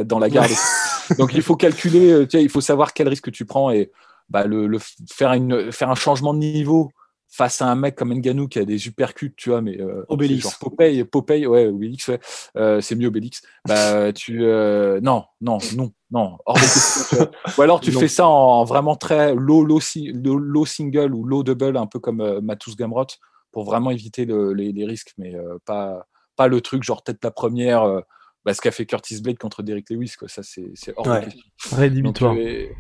[0.06, 0.52] dans la garde.
[1.18, 3.92] Donc il faut calculer, euh, il faut savoir quel risque tu prends et
[4.30, 4.78] bah, le,
[5.12, 6.92] faire, une, faire un changement de niveau
[7.30, 10.44] face à un mec comme Nganou qui a des supercuts, tu vois, mais euh, Obélix.
[10.44, 12.20] Genre Popeye, Popeye, ouais, Obélix, ouais,
[12.56, 13.42] euh, c'est mieux Obélix.
[13.68, 16.58] Bah, tu, euh, non, non, non, non, hors
[17.58, 19.80] Ou alors tu fais ça en vraiment très low, low,
[20.24, 23.08] low, single ou low double, un peu comme Matus Gamrot,
[23.52, 27.32] pour vraiment éviter le, les, les, risques, mais pas, pas le truc genre tête la
[27.32, 28.02] première
[28.48, 30.30] bah, ce qu'a fait Curtis Blade contre Derek Lewis, quoi.
[30.30, 31.44] Ça, c'est hors de question.
[31.74, 32.34] Rédhibitoire.
[32.34, 32.72] ouais,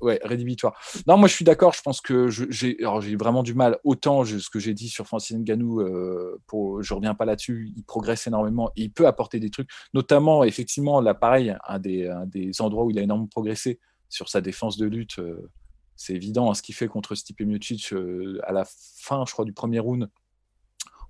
[0.00, 0.80] ouais, rédhibitoire.
[1.08, 1.72] Non, moi, je suis d'accord.
[1.72, 2.76] Je pense que j'ai
[3.16, 3.80] vraiment du mal.
[3.82, 7.72] Autant ce que j'ai dit sur Francis Ngannou, euh, pour, je reviens pas là-dessus.
[7.76, 8.70] Il progresse énormément.
[8.76, 9.68] il peut apporter des trucs.
[9.94, 14.40] Notamment, effectivement, là, pareil, un des, des endroits où il a énormément progressé sur sa
[14.40, 15.18] défense de lutte.
[15.18, 15.50] Euh,
[15.96, 19.44] c'est évident, hein, ce qu'il fait contre Stipe Miocic euh, à la fin, je crois,
[19.44, 20.08] du premier round.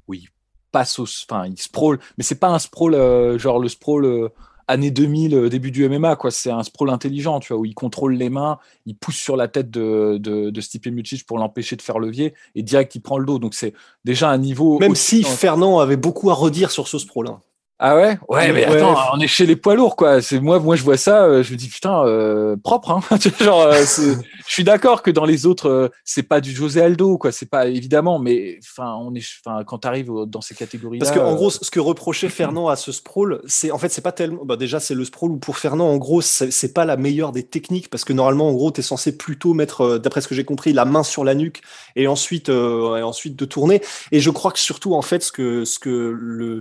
[0.09, 0.27] Oui,
[0.73, 4.29] passe au, enfin, il sprawl, mais c'est pas un sprawl euh, genre le sprawl euh,
[4.69, 6.31] année 2000, euh, début du MMA, quoi.
[6.31, 9.49] C'est un sprawl intelligent, tu vois, où il contrôle les mains, il pousse sur la
[9.49, 13.19] tête de, de, de Stipe Miocic pour l'empêcher de faire levier, et direct il prend
[13.19, 13.39] le dos.
[13.39, 14.79] Donc c'est déjà un niveau.
[14.79, 17.29] Même si Fernand avait beaucoup à redire sur ce sprawl.
[17.29, 17.41] Hein.
[17.83, 18.19] Ah ouais?
[18.29, 20.21] Ouais, mais attends, on est chez les poids lourds, quoi.
[20.21, 22.91] C'est moi, moi, je vois ça, euh, je me dis putain, euh, propre.
[22.91, 23.01] Hein
[23.41, 27.33] Genre, euh, je suis d'accord que dans les autres, c'est pas du José Aldo, quoi.
[27.33, 31.07] C'est pas évidemment, mais enfin, on est, enfin, quand t'arrives dans ces catégories-là.
[31.07, 34.03] Parce que en gros, ce que reprochait Fernand à ce sprawl, c'est en fait, c'est
[34.03, 34.45] pas tellement.
[34.45, 37.45] Bah, déjà, c'est le sprawl où pour Fernand, en gros, c'est pas la meilleure des
[37.45, 40.75] techniques parce que normalement, en gros, t'es censé plutôt mettre, d'après ce que j'ai compris,
[40.75, 41.63] la main sur la nuque
[41.97, 43.81] et ensuite, et ensuite de tourner.
[44.13, 46.61] Et je crois que surtout, en fait, ce que, ce que le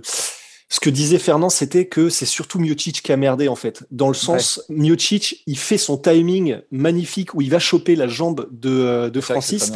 [0.72, 3.82] ce que disait Fernand, c'était que c'est surtout Miocic qui a merdé en fait.
[3.90, 4.76] Dans le sens, ouais.
[4.76, 9.20] Miocic, il fait son timing magnifique où il va choper la jambe de, euh, de
[9.20, 9.72] Francis.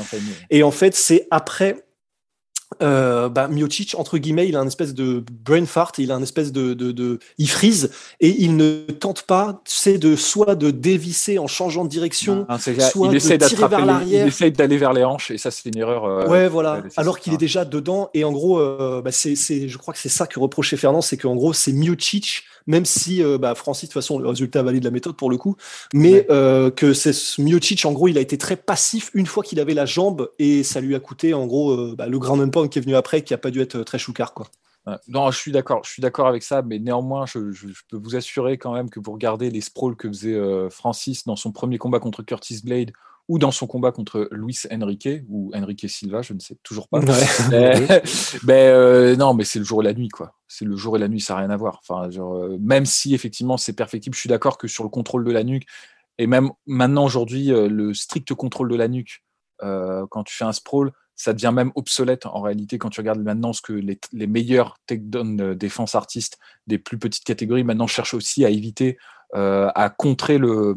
[0.51, 1.84] Et en fait, c'est après
[2.83, 6.23] euh, bah, Miocic, entre guillemets, il a un espèce de brain fart, il a un
[6.23, 7.91] espèce de, de, de, il freeze
[8.21, 12.59] et il ne tente pas, c'est de soit de dévisser en changeant de direction, Ah,
[12.59, 14.25] soit il de essaie tirer d'attraper vers l'arrière.
[14.25, 16.05] il essaie d'aller vers les hanches et ça c'est une erreur.
[16.05, 16.83] euh, ouais, voilà.
[16.97, 20.01] Alors qu'il est déjà dedans et en gros, euh, bah, c'est, c'est, je crois que
[20.01, 23.89] c'est ça que reprochait Fernand, c'est qu'en gros, c'est Miocic, même si euh, bah, Francis,
[23.89, 25.57] de toute façon, le résultat valide la méthode pour le coup,
[25.93, 26.27] mais Ouais.
[26.31, 29.61] euh, que c'est ce Miocic, en gros, il a été très passif une fois qu'il
[29.61, 32.71] avait la jambe et ça lui a coûté, en gros, euh, bah, le grand pound
[32.71, 34.47] qui est venu après, qui a pas dû être très choucard, quoi.
[35.09, 37.97] Non, je suis d'accord, je suis d'accord avec ça, mais néanmoins, je, je- je peux
[37.97, 40.39] vous assurer quand même que vous regardez les sprawls que faisait
[40.71, 42.93] Francis dans son premier combat contre Curtis Blade
[43.29, 47.01] ou dans son combat contre Luis Enrique ou Enrique Silva, je ne sais toujours pas.
[47.51, 48.03] Mais,
[48.45, 50.35] mais, euh, non, mais c'est le jour et la nuit, quoi.
[50.47, 51.81] C'est le jour et la nuit, ça n'a rien à voir.
[51.83, 55.25] Enfin, genre, euh, même si effectivement c'est perfectible, je suis d'accord que sur le contrôle
[55.25, 55.67] de la nuque,
[56.19, 59.23] et même maintenant aujourd'hui, euh, le strict contrôle de la nuque,
[60.11, 63.55] quand tu fais un sprawl, ça devient même obsolète en réalité quand tu regardes maintenant
[63.55, 68.45] ce que les, les meilleurs takedown défense artistes des plus petites catégories maintenant cherchent aussi
[68.45, 68.99] à éviter,
[69.35, 70.77] euh, à contrer le,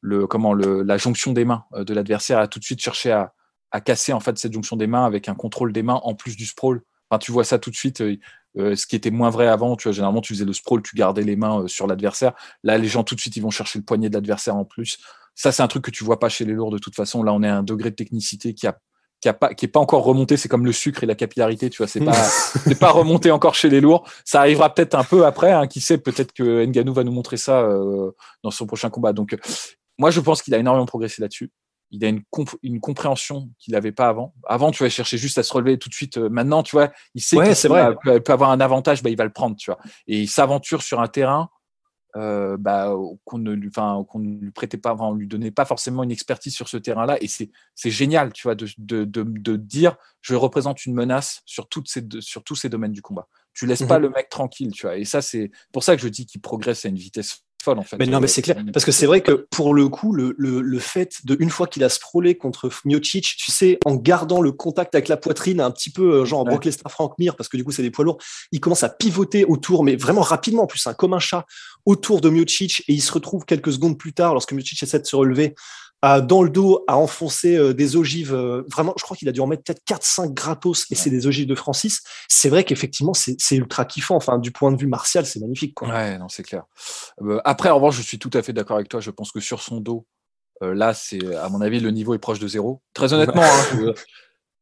[0.00, 3.12] le, comment, le, la jonction des mains euh, de l'adversaire, à tout de suite chercher
[3.12, 3.32] à,
[3.70, 6.36] à casser en fait cette jonction des mains avec un contrôle des mains en plus
[6.36, 6.82] du sprawl.
[7.10, 8.16] Enfin, tu vois ça tout de suite, euh,
[8.58, 9.76] euh, ce qui était moins vrai avant.
[9.76, 12.32] Tu vois, généralement, tu faisais le sprawl, tu gardais les mains euh, sur l'adversaire.
[12.62, 14.98] Là, les gens tout de suite, ils vont chercher le poignet de l'adversaire en plus.
[15.34, 17.22] Ça, c'est un truc que tu vois pas chez les lourds de toute façon.
[17.22, 18.78] Là, on est à un degré de technicité qui a
[19.20, 20.36] qui a pas qui est pas encore remonté.
[20.36, 21.70] C'est comme le sucre et la capillarité.
[21.70, 22.12] Tu vois, c'est pas
[22.66, 24.08] c'est pas remonté encore chez les lourds.
[24.24, 25.52] Ça arrivera peut-être un peu après.
[25.52, 28.10] Hein, qui sait Peut-être que Ngannou va nous montrer ça euh,
[28.42, 29.12] dans son prochain combat.
[29.12, 29.36] Donc,
[29.98, 31.50] moi, je pense qu'il a énormément progressé là-dessus.
[31.92, 34.34] Il a une, comp- une compréhension qu'il n'avait pas avant.
[34.46, 36.18] Avant, tu vas chercher juste à se relever tout de suite.
[36.18, 37.70] Euh, maintenant, tu vois, il sait Ouais, qu'il
[38.02, 39.78] peut- peut, avoir un avantage, bah, il va le prendre, tu vois.
[40.08, 41.48] Et il s'aventure sur un terrain
[42.16, 42.94] euh, bah,
[43.24, 46.02] qu'on ne lui, enfin, qu'on ne lui prêtait pas, enfin, on lui donnait pas forcément
[46.02, 47.18] une expertise sur ce terrain-là.
[47.22, 51.42] Et c'est, c'est génial, tu vois, de, de, de, de dire, je représente une menace
[51.44, 53.28] sur toutes ces, deux- sur tous ces domaines du combat.
[53.52, 54.02] Tu laisses pas Mhm.
[54.04, 54.96] le mec tranquille, tu vois.
[54.96, 57.82] Et ça, c'est pour ça que je dis qu'il progresse à une vitesse folle, en
[57.82, 57.96] fait.
[57.98, 58.56] Mais non, mais c'est clair.
[58.72, 61.66] Parce que c'est vrai que pour le coup, le, le, le fait de, une fois
[61.66, 65.70] qu'il a sprawlé contre Miocic, tu sais, en gardant le contact avec la poitrine, un
[65.70, 66.50] petit peu euh, genre Ouais.
[66.52, 68.18] Brock Lesnar, Frank Mir, parce que du coup, c'est des poids lourds,
[68.52, 71.44] il commence à pivoter autour, mais vraiment rapidement, en plus, hein, comme un chat,
[71.84, 75.06] autour de Miocic, et il se retrouve quelques secondes plus tard, lorsque Miocic essaie de
[75.06, 75.54] se relever,
[76.02, 78.34] à, dans le dos, à enfoncer euh, des ogives.
[78.34, 81.26] euh, vraiment, je crois qu'il a dû en mettre peut-être 4-5 gratos, et c'est des
[81.26, 82.02] ogives de Francis.
[82.28, 84.16] C'est vrai qu'effectivement, c'est ultra kiffant.
[84.16, 85.74] Enfin, du point de vue martial, c'est magnifique.
[85.74, 85.88] Quoi.
[85.88, 86.64] Ouais, non, c'est clair.
[87.22, 89.00] Euh, après, en revanche, je suis tout à fait d'accord avec toi.
[89.00, 90.06] Je pense que sur son dos,
[90.62, 92.82] euh, là, c'est, à mon avis, le niveau est proche de zéro.
[92.92, 93.94] Très honnêtement, hein,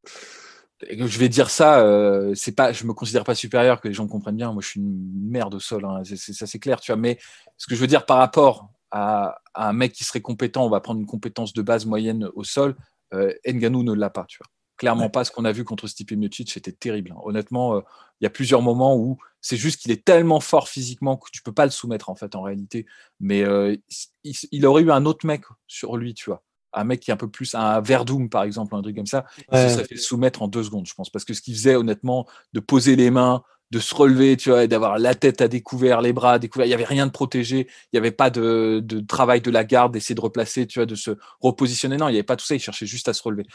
[0.89, 1.79] je, je vais dire ça.
[1.79, 4.51] Euh, c'est pas, je me considère pas supérieur, que les gens comprennent bien.
[4.51, 5.85] Moi, je suis une merde au sol.
[5.85, 6.79] Hein, ça, c'est clair.
[6.79, 6.99] Tu vois.
[6.99, 7.19] Mais
[7.57, 10.69] ce que je veux dire par rapport à, à un mec qui serait compétent, on
[10.69, 12.75] va prendre une compétence de base moyenne au sol.
[13.13, 14.25] Euh, Ngannou ne l'a pas.
[14.27, 14.47] Tu vois.
[14.77, 15.23] Clairement pas.
[15.25, 17.11] Ce qu'on a vu contre Stipe Miocic, c'était terrible.
[17.11, 17.19] hein.
[17.23, 17.81] Honnêtement, euh,
[18.19, 21.41] il y a plusieurs moments où c'est juste qu'il est tellement fort physiquement que tu
[21.43, 22.85] peux pas le soumettre en fait en réalité.
[23.19, 23.75] Mais euh,
[24.23, 26.43] il, il aurait eu un autre mec sur lui, tu vois.
[26.73, 29.25] Un mec qui est un peu plus un Verdum par exemple, un truc comme ça.
[29.37, 29.67] Il Ouais.
[29.69, 32.27] se serait fait soumettre en deux secondes, je pense, parce que ce qu'il faisait honnêtement,
[32.53, 36.01] de poser les mains, de se relever, tu vois, et d'avoir la tête à découvert,
[36.01, 38.79] les bras à découvert, il y avait rien de protégé, il y avait pas de,
[38.83, 41.11] de travail de la garde, d'essayer de replacer, tu vois, de se
[41.41, 41.97] repositionner.
[41.97, 42.55] Non, il y avait pas tout ça.
[42.55, 43.45] Il cherchait juste à se relever.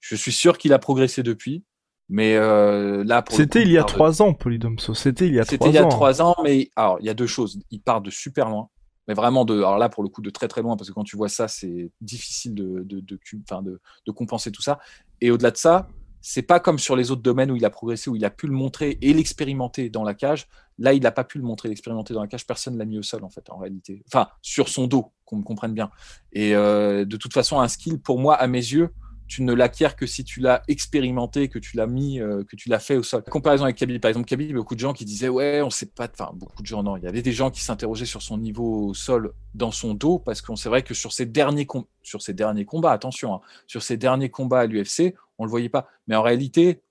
[0.00, 1.64] Je suis sûr qu'il a progressé depuis.
[2.10, 4.94] Mais euh, là, C'était il y a trois ans, Polydomso.
[4.94, 5.88] C'était il y a c'était trois il y a ans.
[5.90, 7.60] trois ans, mais alors il y a deux choses.
[7.70, 8.70] Il part de super loin,
[9.06, 9.58] mais vraiment de.
[9.58, 11.48] Alors là, pour le coup, de très très loin, parce que quand tu vois ça,
[11.48, 14.78] c'est difficile de de, de, de de compenser tout ça.
[15.20, 15.86] Et au-delà de ça,
[16.20, 18.46] c'est pas comme sur les autres domaines où il a progressé, où il a pu
[18.46, 20.48] le montrer et l'expérimenter dans la cage.
[20.78, 22.46] Là, il n'a pas pu le montrer, l'expérimenter dans la cage.
[22.46, 24.02] Personne l'a mis au sol, en fait, en réalité.
[24.06, 25.90] Enfin, sur son dos, qu'on me comprenne bien.
[26.32, 28.90] Et euh, de toute façon, un skill, pour moi, à mes yeux,
[29.28, 32.68] tu ne l'acquiers que si tu l'as expérimenté, que tu l'as mis, euh, que tu
[32.68, 33.22] l'as fait au sol.
[33.22, 35.62] Comparaison avec Khabib, par exemple, Khabib, il y a beaucoup de gens qui disaient ouais,
[35.62, 38.06] on sait pas, enfin beaucoup de gens non, il y avait des gens qui s'interrogeaient
[38.06, 41.26] sur son niveau au sol dans son dos parce qu'on c'est vrai que sur ses
[41.26, 45.88] derniers combats, attention, hein, sur ses derniers combats à l'UFC, on le voyait pas.
[46.06, 46.82] Mais en réalité,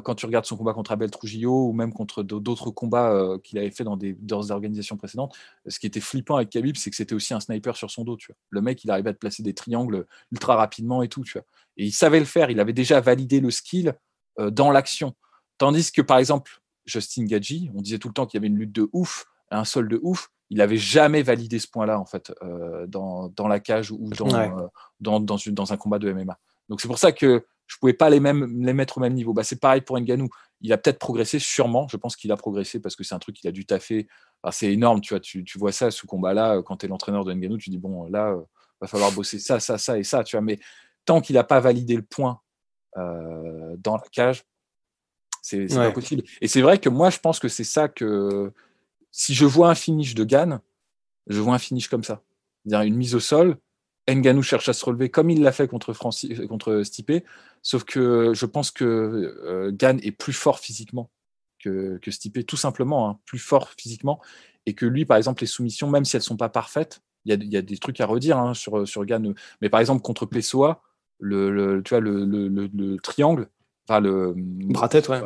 [0.00, 3.58] quand tu regardes son combat contre Abel Trujillo ou même contre d'autres combats euh, qu'il
[3.58, 5.34] avait fait dans des, dans des organisations précédentes,
[5.66, 8.16] ce qui était flippant avec Khabib, c'est que c'était aussi un sniper sur son dos.
[8.16, 8.36] Tu vois.
[8.50, 11.22] Le mec, il arrivait à te placer des triangles ultra rapidement et tout.
[11.24, 11.44] Tu vois.
[11.76, 12.50] Et il savait le faire.
[12.50, 13.94] Il avait déjà validé le skill
[14.38, 15.14] euh, dans l'action.
[15.58, 18.58] Tandis que, par exemple, Justin Gaggi, on disait tout le temps qu'il y avait une
[18.58, 20.28] lutte de ouf, un sol de ouf.
[20.50, 24.26] Il n'avait jamais validé ce point-là, en fait, euh, dans, dans la cage ou dans,
[24.26, 24.50] Ouais.
[24.50, 24.66] euh,
[25.00, 26.38] dans, dans un combat de MMA.
[26.68, 29.32] Donc, c'est pour ça que je pouvais pas les, mêmes, les mettre au même niveau.
[29.32, 30.28] Bah, c'est pareil pour Ngannou.
[30.60, 31.88] Il a peut-être progressé, sûrement.
[31.88, 34.06] Je pense qu'il a progressé parce que c'est un truc qu'il a dû taffer.
[34.42, 35.20] Enfin, c'est énorme, tu vois.
[35.20, 38.08] Tu, tu vois ça, ce combat-là, quand tu es l'entraîneur de Ngannou, tu dis, bon,
[38.08, 38.40] là, euh,
[38.80, 40.42] va falloir bosser ça, ça, ça et ça, tu vois.
[40.42, 40.58] Mais
[41.04, 42.40] tant qu'il n'a pas validé le point
[42.96, 44.44] euh, dans la cage,
[45.42, 46.22] C'est pas possible.
[46.40, 48.52] Et c'est vrai que moi, je pense que c'est ça que
[49.10, 50.60] si je vois un finish de Gann,
[51.26, 52.22] je vois un finish comme ça.
[52.64, 53.56] C'est-à-dire une mise au sol,
[54.08, 57.24] Nganou cherche à se relever comme il l'a fait contre, Francis, contre Stipe,
[57.62, 61.10] sauf que je pense que euh, Gann est plus fort physiquement
[61.58, 64.20] que, que Stipe, tout simplement, hein, plus fort physiquement,
[64.66, 67.46] et que lui, par exemple, les soumissions, même si elles sont pas parfaites, il y,
[67.46, 70.82] y a, des trucs à redire hein, sur, sur Gann, mais par exemple contre Pessoa,
[71.18, 73.48] le, tu vois, le, le, le, triangle,
[73.88, 74.34] enfin le ouais.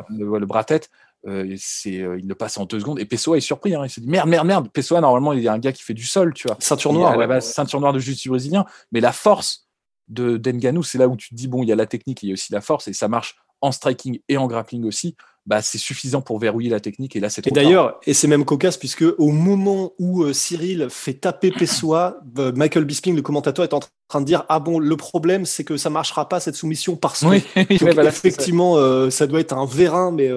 [0.09, 0.89] le, bras tête,
[1.27, 2.99] euh, c'est, euh, il le passe en deux secondes.
[2.99, 3.75] Et Pessoa est surpris.
[3.75, 4.69] Hein, il se dit merde, merde, merde.
[4.71, 6.57] Pessoa, normalement, il y a un gars qui fait du sol, tu vois.
[6.59, 7.17] Ceinture noire.
[7.17, 7.41] Ouais.
[7.41, 8.65] ceinture noire de justice brésilien.
[8.91, 9.67] Mais la force
[10.07, 12.29] de Denganou, c'est là où tu te dis bon, il y a la technique, il
[12.29, 15.15] y a aussi la force, et ça marche en striking et en grappling aussi
[15.49, 17.15] bah, c'est suffisant pour verrouiller la technique.
[17.15, 20.87] Et là, c'est Et d'ailleurs, et c'est même cocasse, puisque au moment où euh, Cyril
[20.91, 24.77] fait taper Pessoa, euh, Michael Bisping, le commentateur, est en train de dire Ah bon,
[24.77, 27.25] le problème, c'est que ça marchera pas cette soumission parce que.
[27.25, 28.81] Oui, effectivement, ça.
[28.81, 29.25] Euh, ça.
[29.25, 30.29] doit être un vérin, mais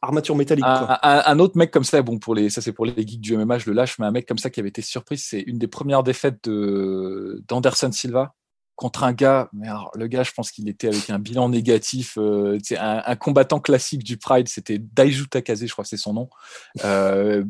[0.00, 0.64] armature métallique.
[0.64, 3.58] Un, autre mec comme ça, bon, pour les, ça c'est pour les geeks du MMA,
[3.58, 5.68] je le lâche, mais un mec comme ça qui avait été surpris, c'est une des
[5.68, 8.32] premières défaites de, d'Anderson Silva
[8.78, 12.16] contre un gars, mais alors, le gars, je pense qu'il était avec un bilan négatif.
[12.16, 16.30] Euh, un, combattant classique du Pride, c'était Daiju Takase, je crois que c'est son nom.
[16.84, 17.44] Euh,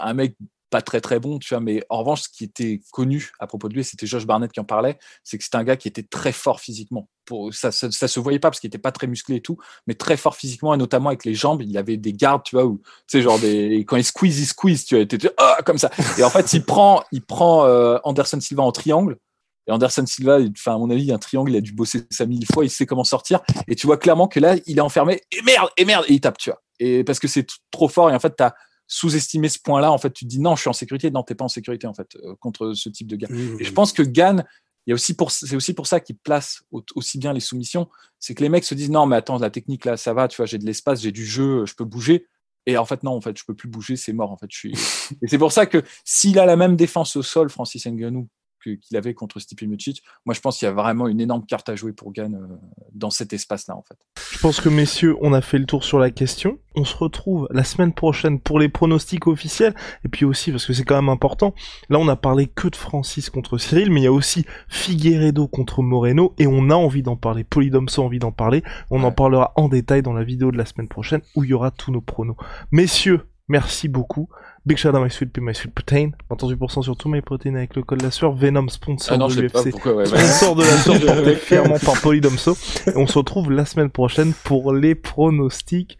[0.00, 0.36] un mec
[0.70, 3.68] pas très très bon, tu vois, mais en revanche, ce qui était connu à propos
[3.68, 6.04] de lui, c'était Josh Barnett qui en parlait, c'est que c'était un gars qui était
[6.04, 7.08] très fort physiquement.
[7.50, 9.58] Ça, ça, se voyait pas parce qu'il était pas très musclé et tout,
[9.88, 11.60] mais très fort physiquement et notamment avec les jambes.
[11.62, 14.46] Il avait des gardes, tu vois, où, tu sais, genre des, quand il squeeze, il
[14.46, 15.90] squeeze, tu vois, oh, comme ça.
[16.18, 19.18] Et en fait, il prend, il prend euh, Anderson Silva en triangle
[19.66, 22.46] et Anderson Silva, enfin, à mon avis, un triangle, il a dû bosser ça mille
[22.52, 23.40] fois, il sait comment sortir.
[23.68, 25.20] Et tu vois clairement que là, il est enfermé.
[25.30, 26.60] Et merde, et merde, et il tape, tu vois.
[26.80, 28.10] Et parce que c'est trop fort.
[28.10, 28.54] Et en fait, tu as
[28.88, 29.92] sous-estimé ce point-là.
[29.92, 31.10] En fait, tu te dis non, je suis en sécurité.
[31.10, 33.28] Non, t'es pas en sécurité, en fait, euh, contre ce type de gars.
[33.60, 34.44] Et je pense que Gann,
[34.90, 36.62] aussi pour, c'est aussi pour ça qu'il place
[36.96, 37.88] aussi bien les soumissions.
[38.18, 40.38] C'est que les mecs se disent non, mais attends, la technique là, ça va, tu
[40.38, 42.26] vois, j'ai de l'espace, j'ai du jeu, je peux bouger.
[42.66, 44.32] Et en fait, non, en fait, je peux plus bouger, c'est mort.
[44.32, 44.72] En fait, je suis.
[45.22, 48.28] Et c'est pour ça que s'il a la même défense au sol, Francis Ngannou,
[48.62, 50.02] qu'il avait contre Stipe Miocic.
[50.24, 52.56] Moi, je pense qu'il y a vraiment une énorme carte à jouer pour Gann euh,
[52.94, 53.96] dans cet espace-là, en fait.
[54.32, 56.58] Je pense que, messieurs, on a fait le tour sur la question.
[56.74, 59.74] On se retrouve la semaine prochaine pour les pronostics officiels.
[60.04, 61.54] Et puis aussi, parce que c'est quand même important,
[61.90, 65.48] là, on a parlé que de Francis contre Cyril, mais il y a aussi Figueredo
[65.48, 67.44] contre Moreno, et on a envie d'en parler.
[67.44, 68.62] Polydomso a envie d'en parler.
[68.90, 71.54] On en parlera en détail dans la vidéo de la semaine prochaine, où il y
[71.54, 72.36] aura tous nos pronos.
[72.70, 74.28] Messieurs, merci beaucoup.
[74.64, 76.12] Big shout out my sweet pea, my sweet protein.
[76.30, 78.32] 28% sur tous mes protéines avec le code la sueur.
[78.32, 79.72] Venom, sponsor ah de l'UFC.
[79.72, 82.56] sponsor de la sueur porté fièrement par Polydomso.
[82.86, 85.98] Et on se retrouve la semaine prochaine pour les pronostics.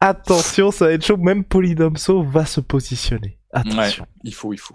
[0.00, 1.18] Attention, ça va être chaud.
[1.18, 3.38] Même Polydomso va se positionner.
[3.52, 4.02] Attention.
[4.02, 4.74] Ouais, il faut, il faut.